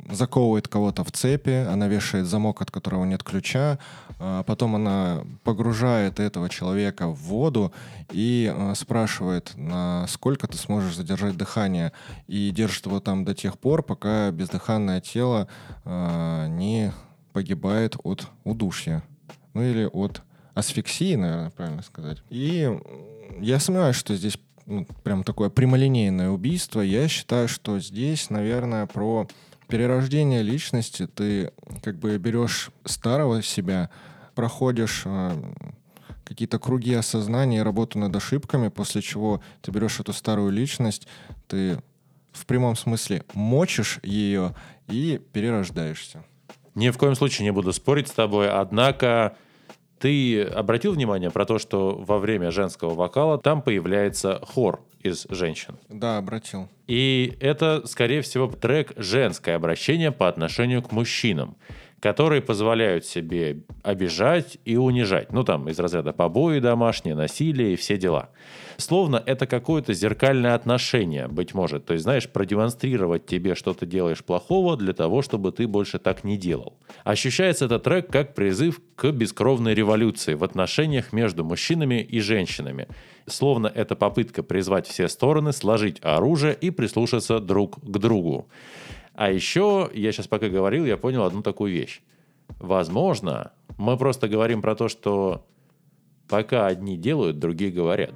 э, 0.08 0.14
заковывает 0.14 0.68
кого-то 0.68 1.04
в 1.04 1.12
цепи, 1.12 1.66
она 1.68 1.88
вешает 1.88 2.26
замок, 2.26 2.62
от 2.62 2.70
которого 2.70 3.04
нет 3.04 3.22
ключа, 3.22 3.78
э, 4.18 4.42
потом 4.46 4.76
она 4.76 5.24
погружает 5.44 6.20
этого 6.20 6.48
человека 6.48 7.08
в 7.08 7.16
воду 7.16 7.72
и 8.10 8.52
э, 8.54 8.74
спрашивает, 8.74 9.52
насколько 9.56 10.46
ты 10.46 10.56
сможешь 10.56 10.96
задержать 10.96 11.36
дыхание, 11.36 11.92
и 12.26 12.50
держит 12.50 12.86
его 12.86 13.00
там 13.00 13.24
до 13.24 13.34
тех 13.34 13.58
пор, 13.58 13.82
пока 13.82 14.30
бездыханное 14.30 15.00
тело 15.00 15.48
э, 15.84 16.46
не 16.48 16.92
погибает 17.32 17.96
от 18.02 18.28
удушья. 18.44 19.02
Ну 19.54 19.62
или 19.62 19.88
от 19.92 20.22
асфиксии, 20.58 21.14
наверное, 21.14 21.50
правильно 21.50 21.82
сказать. 21.82 22.18
И 22.30 22.68
я 23.40 23.60
сомневаюсь, 23.60 23.96
что 23.96 24.14
здесь 24.16 24.38
ну, 24.66 24.86
прям 25.02 25.22
такое 25.24 25.50
прямолинейное 25.50 26.30
убийство. 26.30 26.80
Я 26.80 27.08
считаю, 27.08 27.48
что 27.48 27.78
здесь, 27.78 28.28
наверное, 28.28 28.86
про 28.86 29.28
перерождение 29.68 30.42
личности. 30.42 31.06
Ты 31.06 31.52
как 31.82 31.98
бы 31.98 32.16
берешь 32.18 32.70
старого 32.84 33.42
себя, 33.42 33.90
проходишь 34.34 35.02
э, 35.04 35.32
какие-то 36.24 36.58
круги 36.58 36.94
осознания, 36.94 37.62
работу 37.62 37.98
над 37.98 38.14
ошибками, 38.16 38.68
после 38.68 39.00
чего 39.00 39.40
ты 39.62 39.70
берешь 39.70 40.00
эту 40.00 40.12
старую 40.12 40.50
личность, 40.50 41.06
ты 41.46 41.80
в 42.32 42.46
прямом 42.46 42.76
смысле 42.76 43.24
мочишь 43.34 44.00
ее 44.02 44.54
и 44.88 45.20
перерождаешься. 45.32 46.24
Ни 46.74 46.90
в 46.90 46.98
коем 46.98 47.14
случае 47.14 47.44
не 47.44 47.52
буду 47.52 47.72
спорить 47.72 48.08
с 48.08 48.12
тобой, 48.12 48.50
однако 48.50 49.36
ты 49.98 50.42
обратил 50.42 50.92
внимание 50.92 51.30
про 51.30 51.44
то, 51.44 51.58
что 51.58 51.96
во 51.96 52.18
время 52.18 52.50
женского 52.50 52.94
вокала 52.94 53.38
там 53.38 53.62
появляется 53.62 54.40
хор 54.42 54.80
из 55.02 55.26
женщин? 55.30 55.76
Да, 55.88 56.18
обратил. 56.18 56.68
И 56.86 57.36
это, 57.40 57.86
скорее 57.86 58.22
всего, 58.22 58.48
трек 58.48 58.92
«Женское 58.96 59.56
обращение 59.56 60.12
по 60.12 60.28
отношению 60.28 60.82
к 60.82 60.92
мужчинам» 60.92 61.56
которые 62.00 62.42
позволяют 62.42 63.04
себе 63.04 63.62
обижать 63.82 64.58
и 64.64 64.76
унижать. 64.76 65.32
Ну, 65.32 65.42
там, 65.44 65.68
из 65.68 65.78
разряда 65.78 66.12
побои 66.12 66.60
домашние, 66.60 67.14
насилие 67.14 67.72
и 67.72 67.76
все 67.76 67.96
дела. 67.96 68.30
Словно 68.76 69.20
это 69.26 69.46
какое-то 69.46 69.92
зеркальное 69.92 70.54
отношение, 70.54 71.26
быть 71.26 71.52
может. 71.52 71.86
То 71.86 71.94
есть, 71.94 72.04
знаешь, 72.04 72.28
продемонстрировать 72.28 73.26
тебе, 73.26 73.56
что 73.56 73.74
ты 73.74 73.86
делаешь 73.86 74.24
плохого, 74.24 74.76
для 74.76 74.92
того, 74.92 75.22
чтобы 75.22 75.50
ты 75.50 75.66
больше 75.66 75.98
так 75.98 76.22
не 76.22 76.36
делал. 76.36 76.78
Ощущается 77.02 77.64
этот 77.64 77.82
трек 77.82 78.08
как 78.08 78.34
призыв 78.34 78.80
к 78.94 79.10
бескровной 79.10 79.74
революции 79.74 80.34
в 80.34 80.44
отношениях 80.44 81.12
между 81.12 81.44
мужчинами 81.44 82.00
и 82.00 82.20
женщинами. 82.20 82.86
Словно 83.26 83.66
это 83.66 83.96
попытка 83.96 84.44
призвать 84.44 84.86
все 84.86 85.08
стороны, 85.08 85.52
сложить 85.52 85.98
оружие 86.02 86.54
и 86.54 86.70
прислушаться 86.70 87.40
друг 87.40 87.80
к 87.80 87.98
другу. 87.98 88.48
А 89.18 89.32
еще, 89.32 89.90
я 89.94 90.12
сейчас 90.12 90.28
пока 90.28 90.48
говорил, 90.48 90.84
я 90.86 90.96
понял 90.96 91.24
одну 91.24 91.42
такую 91.42 91.72
вещь. 91.72 92.02
Возможно, 92.60 93.50
мы 93.76 93.96
просто 93.96 94.28
говорим 94.28 94.62
про 94.62 94.76
то, 94.76 94.86
что 94.86 95.44
пока 96.28 96.66
одни 96.66 96.96
делают, 96.96 97.40
другие 97.40 97.72
говорят. 97.72 98.12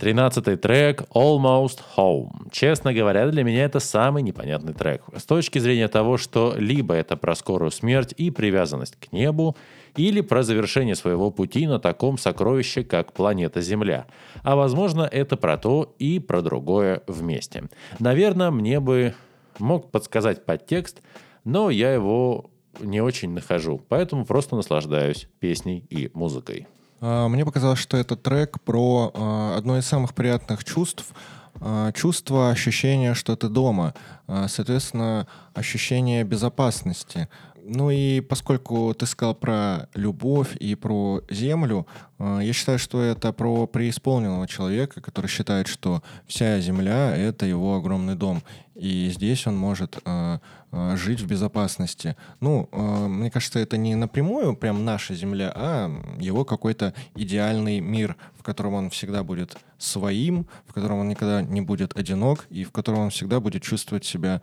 Тринадцатый 0.00 0.56
трек 0.56 1.02
«Almost 1.14 1.80
Home». 1.98 2.48
Честно 2.50 2.94
говоря, 2.94 3.28
для 3.28 3.44
меня 3.44 3.64
это 3.64 3.80
самый 3.80 4.22
непонятный 4.22 4.72
трек. 4.72 5.02
С 5.14 5.24
точки 5.24 5.58
зрения 5.58 5.88
того, 5.88 6.16
что 6.16 6.54
либо 6.56 6.94
это 6.94 7.18
про 7.18 7.34
скорую 7.34 7.70
смерть 7.70 8.14
и 8.16 8.30
привязанность 8.30 8.96
к 8.96 9.12
небу, 9.12 9.56
или 9.96 10.20
про 10.20 10.42
завершение 10.42 10.94
своего 10.94 11.30
пути 11.30 11.66
на 11.66 11.78
таком 11.78 12.18
сокровище, 12.18 12.84
как 12.84 13.12
планета 13.12 13.60
Земля. 13.60 14.06
А 14.42 14.56
возможно, 14.56 15.02
это 15.02 15.36
про 15.36 15.56
то 15.56 15.94
и 15.98 16.18
про 16.18 16.42
другое 16.42 17.02
вместе. 17.06 17.64
Наверное, 17.98 18.50
мне 18.50 18.80
бы 18.80 19.14
мог 19.58 19.90
подсказать 19.90 20.44
подтекст, 20.44 21.00
но 21.44 21.70
я 21.70 21.92
его 21.92 22.50
не 22.80 23.00
очень 23.00 23.30
нахожу, 23.30 23.80
поэтому 23.88 24.24
просто 24.24 24.56
наслаждаюсь 24.56 25.28
песней 25.38 25.84
и 25.90 26.10
музыкой. 26.14 26.66
А, 27.00 27.28
мне 27.28 27.44
показалось, 27.44 27.78
что 27.78 27.96
этот 27.96 28.22
трек 28.22 28.60
про 28.62 29.10
а, 29.14 29.56
одно 29.56 29.78
из 29.78 29.86
самых 29.86 30.14
приятных 30.14 30.64
чувств 30.64 31.12
а, 31.60 31.92
чувство, 31.92 32.50
ощущение, 32.50 33.14
что 33.14 33.36
ты 33.36 33.48
дома, 33.48 33.94
соответственно, 34.26 35.28
ощущение 35.54 36.24
безопасности. 36.24 37.28
Ну 37.66 37.90
и 37.90 38.20
поскольку 38.20 38.92
ты 38.92 39.06
сказал 39.06 39.34
про 39.34 39.88
любовь 39.94 40.54
и 40.60 40.74
про 40.74 41.22
землю, 41.30 41.86
э, 42.18 42.40
я 42.42 42.52
считаю, 42.52 42.78
что 42.78 43.00
это 43.00 43.32
про 43.32 43.66
преисполненного 43.66 44.46
человека, 44.46 45.00
который 45.00 45.28
считает, 45.28 45.66
что 45.66 46.02
вся 46.26 46.60
земля— 46.60 47.16
это 47.16 47.46
его 47.46 47.74
огромный 47.76 48.16
дом. 48.16 48.42
И 48.74 49.10
здесь 49.14 49.46
он 49.46 49.56
может 49.56 49.98
э, 50.04 50.38
э, 50.72 50.96
жить 50.96 51.22
в 51.22 51.26
безопасности. 51.26 52.16
Ну, 52.40 52.68
мне 53.08 53.30
кажется, 53.30 53.58
это 53.60 53.78
не 53.78 53.94
напрямую 53.94 54.56
прям 54.56 54.84
наша 54.84 55.14
земля, 55.14 55.50
а 55.54 55.90
его 56.20 56.44
какой-то 56.44 56.92
идеальный 57.14 57.80
мир, 57.80 58.16
в 58.38 58.42
котором 58.42 58.74
он 58.74 58.90
всегда 58.90 59.24
будет 59.24 59.56
своим, 59.78 60.46
в 60.66 60.74
котором 60.74 60.98
он 60.98 61.08
никогда 61.08 61.40
не 61.40 61.62
будет 61.62 61.96
одинок 61.96 62.44
и 62.50 62.64
в 62.64 62.72
котором 62.72 63.00
он 63.00 63.10
всегда 63.10 63.40
будет 63.40 63.62
чувствовать 63.62 64.04
себя 64.04 64.42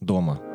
дома. 0.00 0.49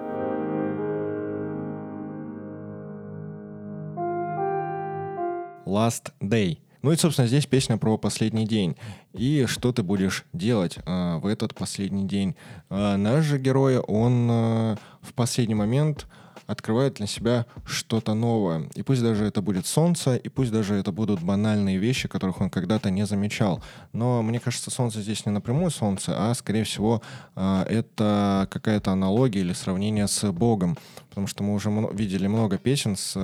Last 5.65 6.11
Day. 6.21 6.59
Ну 6.85 6.91
и, 6.91 6.97
собственно, 6.97 7.27
здесь 7.27 7.47
песня 7.47 7.77
про 7.77 7.97
последний 7.97 8.45
день. 8.45 8.75
И 9.11 9.47
что 9.47 9.73
ты 9.73 9.81
будешь 9.81 10.23
делать 10.33 10.77
э, 10.85 11.17
в 11.17 11.25
этот 11.25 11.55
последний 11.55 12.03
день. 12.03 12.35
Э, 12.69 12.95
наш 12.95 13.25
же 13.25 13.39
герой, 13.39 13.79
он 13.79 14.27
э, 14.29 14.75
в 15.01 15.13
последний 15.15 15.55
момент 15.55 16.05
открывает 16.45 16.93
для 16.93 17.07
себя 17.07 17.47
что-то 17.65 18.13
новое. 18.13 18.69
И 18.75 18.83
пусть 18.83 19.01
даже 19.01 19.25
это 19.25 19.41
будет 19.41 19.65
солнце, 19.65 20.15
и 20.15 20.29
пусть 20.29 20.51
даже 20.51 20.75
это 20.75 20.91
будут 20.91 21.23
банальные 21.23 21.79
вещи, 21.79 22.07
которых 22.07 22.39
он 22.39 22.51
когда-то 22.51 22.91
не 22.91 23.07
замечал. 23.07 23.63
Но 23.91 24.21
мне 24.21 24.39
кажется, 24.39 24.69
солнце 24.69 25.01
здесь 25.01 25.25
не 25.25 25.31
напрямую 25.31 25.71
солнце, 25.71 26.13
а, 26.15 26.35
скорее 26.35 26.65
всего, 26.65 27.01
это 27.35 28.47
какая-то 28.51 28.91
аналогия 28.91 29.39
или 29.39 29.53
сравнение 29.53 30.07
с 30.07 30.31
Богом. 30.31 30.77
Потому 31.15 31.27
что 31.27 31.43
мы 31.43 31.53
уже 31.53 31.69
видели 31.93 32.27
много 32.27 32.57
песен 32.57 32.97
с 32.97 33.15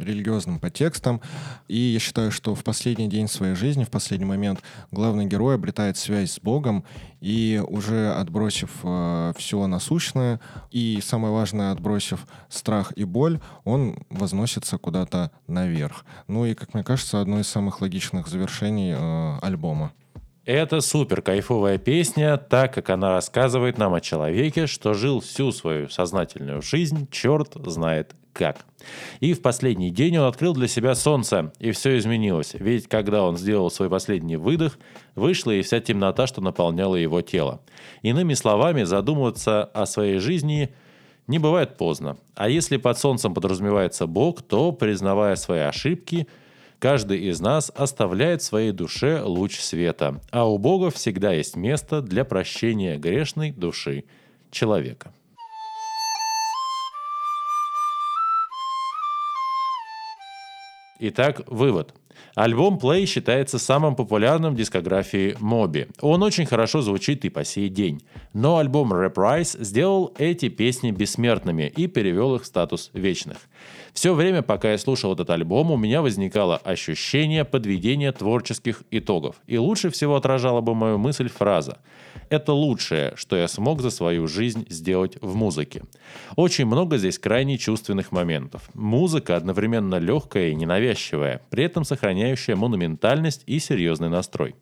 религиозным 0.00 0.60
подтекстом. 0.60 1.20
И 1.66 1.76
я 1.76 1.98
считаю, 1.98 2.30
что 2.30 2.54
в 2.54 2.62
последний 2.62 3.08
день 3.08 3.26
своей 3.26 3.56
жизни, 3.56 3.82
в 3.82 3.90
последний 3.90 4.26
момент, 4.26 4.60
главный 4.92 5.26
герой 5.26 5.56
обретает 5.56 5.96
связь 5.96 6.34
с 6.34 6.38
Богом 6.38 6.84
и 7.20 7.60
уже 7.66 8.12
отбросив 8.12 8.70
э, 8.84 9.32
все 9.36 9.66
насущное 9.66 10.40
и 10.70 11.00
самое 11.02 11.34
важное, 11.34 11.72
отбросив 11.72 12.28
страх 12.48 12.92
и 12.94 13.02
боль, 13.02 13.40
он 13.64 13.98
возносится 14.08 14.78
куда-то 14.78 15.32
наверх. 15.48 16.04
Ну 16.28 16.46
и, 16.46 16.54
как 16.54 16.74
мне 16.74 16.84
кажется, 16.84 17.20
одно 17.20 17.40
из 17.40 17.48
самых 17.48 17.80
логичных 17.80 18.28
завершений 18.28 18.94
э, 18.96 19.38
альбома. 19.42 19.92
Это 20.46 20.82
супер 20.82 21.22
кайфовая 21.22 21.78
песня, 21.78 22.36
так 22.36 22.74
как 22.74 22.90
она 22.90 23.12
рассказывает 23.12 23.78
нам 23.78 23.94
о 23.94 24.02
человеке, 24.02 24.66
что 24.66 24.92
жил 24.92 25.20
всю 25.20 25.52
свою 25.52 25.88
сознательную 25.88 26.60
жизнь, 26.60 27.08
черт 27.10 27.54
знает 27.64 28.14
как. 28.34 28.66
И 29.20 29.32
в 29.32 29.40
последний 29.40 29.90
день 29.90 30.18
он 30.18 30.26
открыл 30.26 30.52
для 30.52 30.68
себя 30.68 30.94
солнце, 30.96 31.50
и 31.60 31.70
все 31.70 31.96
изменилось. 31.96 32.52
Ведь 32.52 32.88
когда 32.88 33.22
он 33.22 33.38
сделал 33.38 33.70
свой 33.70 33.88
последний 33.88 34.36
выдох, 34.36 34.78
вышла 35.14 35.50
и 35.50 35.62
вся 35.62 35.80
темнота, 35.80 36.26
что 36.26 36.42
наполняла 36.42 36.96
его 36.96 37.22
тело. 37.22 37.62
Иными 38.02 38.34
словами, 38.34 38.82
задумываться 38.82 39.64
о 39.64 39.86
своей 39.86 40.18
жизни 40.18 40.74
не 41.26 41.38
бывает 41.38 41.78
поздно. 41.78 42.18
А 42.34 42.50
если 42.50 42.76
под 42.76 42.98
солнцем 42.98 43.32
подразумевается 43.32 44.06
Бог, 44.06 44.42
то, 44.42 44.72
признавая 44.72 45.36
свои 45.36 45.60
ошибки, 45.60 46.28
каждый 46.84 47.30
из 47.30 47.40
нас 47.40 47.72
оставляет 47.74 48.42
в 48.42 48.44
своей 48.44 48.70
душе 48.70 49.22
луч 49.22 49.58
света. 49.58 50.20
А 50.30 50.46
у 50.46 50.58
Бога 50.58 50.90
всегда 50.90 51.32
есть 51.32 51.56
место 51.56 52.02
для 52.02 52.26
прощения 52.26 52.98
грешной 52.98 53.52
души 53.52 54.04
человека. 54.50 55.14
Итак, 60.98 61.40
вывод. 61.46 61.94
Альбом 62.34 62.76
Play 62.76 63.06
считается 63.06 63.58
самым 63.58 63.96
популярным 63.96 64.52
в 64.52 64.56
дискографии 64.58 65.38
Моби. 65.40 65.86
Он 66.02 66.22
очень 66.22 66.44
хорошо 66.44 66.82
звучит 66.82 67.24
и 67.24 67.30
по 67.30 67.44
сей 67.44 67.70
день. 67.70 68.02
Но 68.34 68.58
альбом 68.58 68.92
Reprise 68.92 69.56
сделал 69.64 70.14
эти 70.18 70.50
песни 70.50 70.90
бессмертными 70.90 71.72
и 71.74 71.86
перевел 71.86 72.34
их 72.34 72.42
в 72.42 72.46
статус 72.46 72.90
вечных. 72.92 73.38
Все 73.94 74.12
время, 74.12 74.42
пока 74.42 74.72
я 74.72 74.78
слушал 74.78 75.12
этот 75.12 75.30
альбом, 75.30 75.70
у 75.70 75.76
меня 75.76 76.02
возникало 76.02 76.56
ощущение 76.56 77.44
подведения 77.44 78.10
творческих 78.10 78.82
итогов. 78.90 79.36
И 79.46 79.56
лучше 79.56 79.88
всего 79.90 80.16
отражала 80.16 80.60
бы 80.60 80.74
мою 80.74 80.98
мысль 80.98 81.28
фраза 81.28 81.78
«Это 82.28 82.52
лучшее, 82.52 83.12
что 83.14 83.36
я 83.36 83.46
смог 83.46 83.80
за 83.80 83.90
свою 83.90 84.26
жизнь 84.26 84.66
сделать 84.68 85.16
в 85.20 85.36
музыке». 85.36 85.84
Очень 86.34 86.66
много 86.66 86.98
здесь 86.98 87.20
крайне 87.20 87.56
чувственных 87.56 88.10
моментов. 88.10 88.68
Музыка 88.74 89.36
одновременно 89.36 89.94
легкая 90.00 90.48
и 90.48 90.56
ненавязчивая, 90.56 91.40
при 91.48 91.62
этом 91.62 91.84
сохраняющая 91.84 92.56
монументальность 92.56 93.44
и 93.46 93.60
серьезный 93.60 94.08
настрой. 94.08 94.56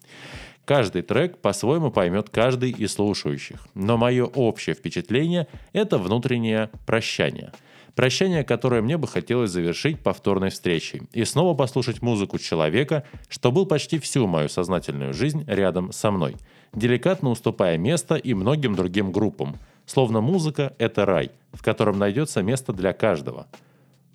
Каждый 0.66 1.01
трек 1.01 1.38
по-своему 1.38 1.90
поймет 1.90 2.29
каждый 2.29 2.71
из 2.71 2.92
слушающих. 2.92 3.66
Но 3.75 3.97
мое 3.97 4.27
общее 4.27 4.75
впечатление– 4.75 5.47
это 5.73 5.97
внутреннее 5.97 6.68
прощание– 6.85 7.51
Прощание, 7.94 8.42
которое 8.42 8.81
мне 8.81 8.96
бы 8.96 9.07
хотелось 9.07 9.50
завершить 9.50 10.02
повторной 10.02 10.48
встречей 10.48 11.02
и 11.12 11.24
снова 11.24 11.55
послушать 11.55 12.00
музыку 12.00 12.38
человека, 12.38 13.05
что 13.28 13.52
был 13.52 13.66
почти 13.66 13.98
всю 13.98 14.26
мою 14.26 14.48
сознательную 14.48 15.12
жизнь 15.12 15.44
рядом 15.46 15.92
со 15.92 16.11
мной, 16.11 16.37
деликатно 16.72 17.31
уступая 17.31 17.76
место 17.76 18.14
и 18.14 18.33
многим 18.33 18.74
другим 18.74 19.12
группам. 19.12 19.57
Словно 19.85 20.20
музыка— 20.22 20.74
это 20.78 21.05
рай, 21.05 21.33
в 21.52 21.62
котором 21.62 21.98
найдется 21.98 22.42
место 22.42 22.72
для 22.72 22.94
каждого. 22.94 23.46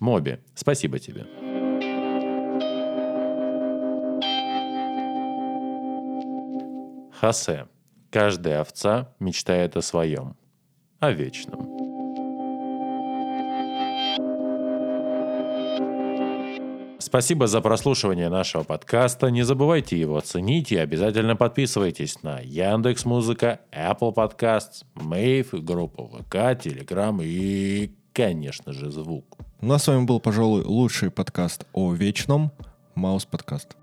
Моби, 0.00 0.38
спасибо 0.54 0.98
тебе. 0.98 1.26
Хосе. 7.20 7.66
Каждая 8.10 8.60
овца 8.60 9.14
мечтает 9.20 9.76
о 9.76 9.82
своем. 9.82 10.34
О 10.98 11.10
вечном. 11.10 11.67
Спасибо 17.08 17.46
за 17.46 17.62
прослушивание 17.62 18.28
нашего 18.28 18.64
подкаста. 18.64 19.28
Не 19.28 19.42
забывайте 19.42 19.98
его 19.98 20.18
оценить 20.18 20.72
и 20.72 20.76
обязательно 20.76 21.36
подписывайтесь 21.36 22.22
на 22.22 22.38
Яндекс 22.40 23.06
Музыка, 23.06 23.60
Apple 23.72 24.14
Podcasts, 24.14 24.84
Мэйв, 24.94 25.54
группу 25.54 26.06
ВК, 26.06 26.34
Telegram 26.34 27.18
и, 27.24 27.94
конечно 28.12 28.74
же, 28.74 28.90
звук. 28.90 29.38
Ну 29.62 29.72
а 29.72 29.78
с 29.78 29.88
вами 29.88 30.04
был, 30.04 30.20
пожалуй, 30.20 30.64
лучший 30.64 31.10
подкаст 31.10 31.64
о 31.72 31.94
вечном 31.94 32.52
Маус 32.94 33.24
подкаст. 33.24 33.74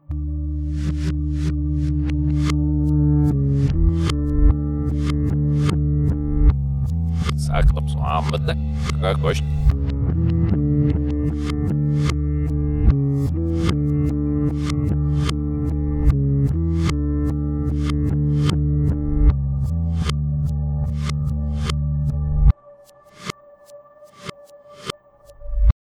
Saklaps, 7.36 7.96
ah, 7.98 8.22
bet 8.32 8.46
ne, 8.46 8.56
kā. 9.02 9.65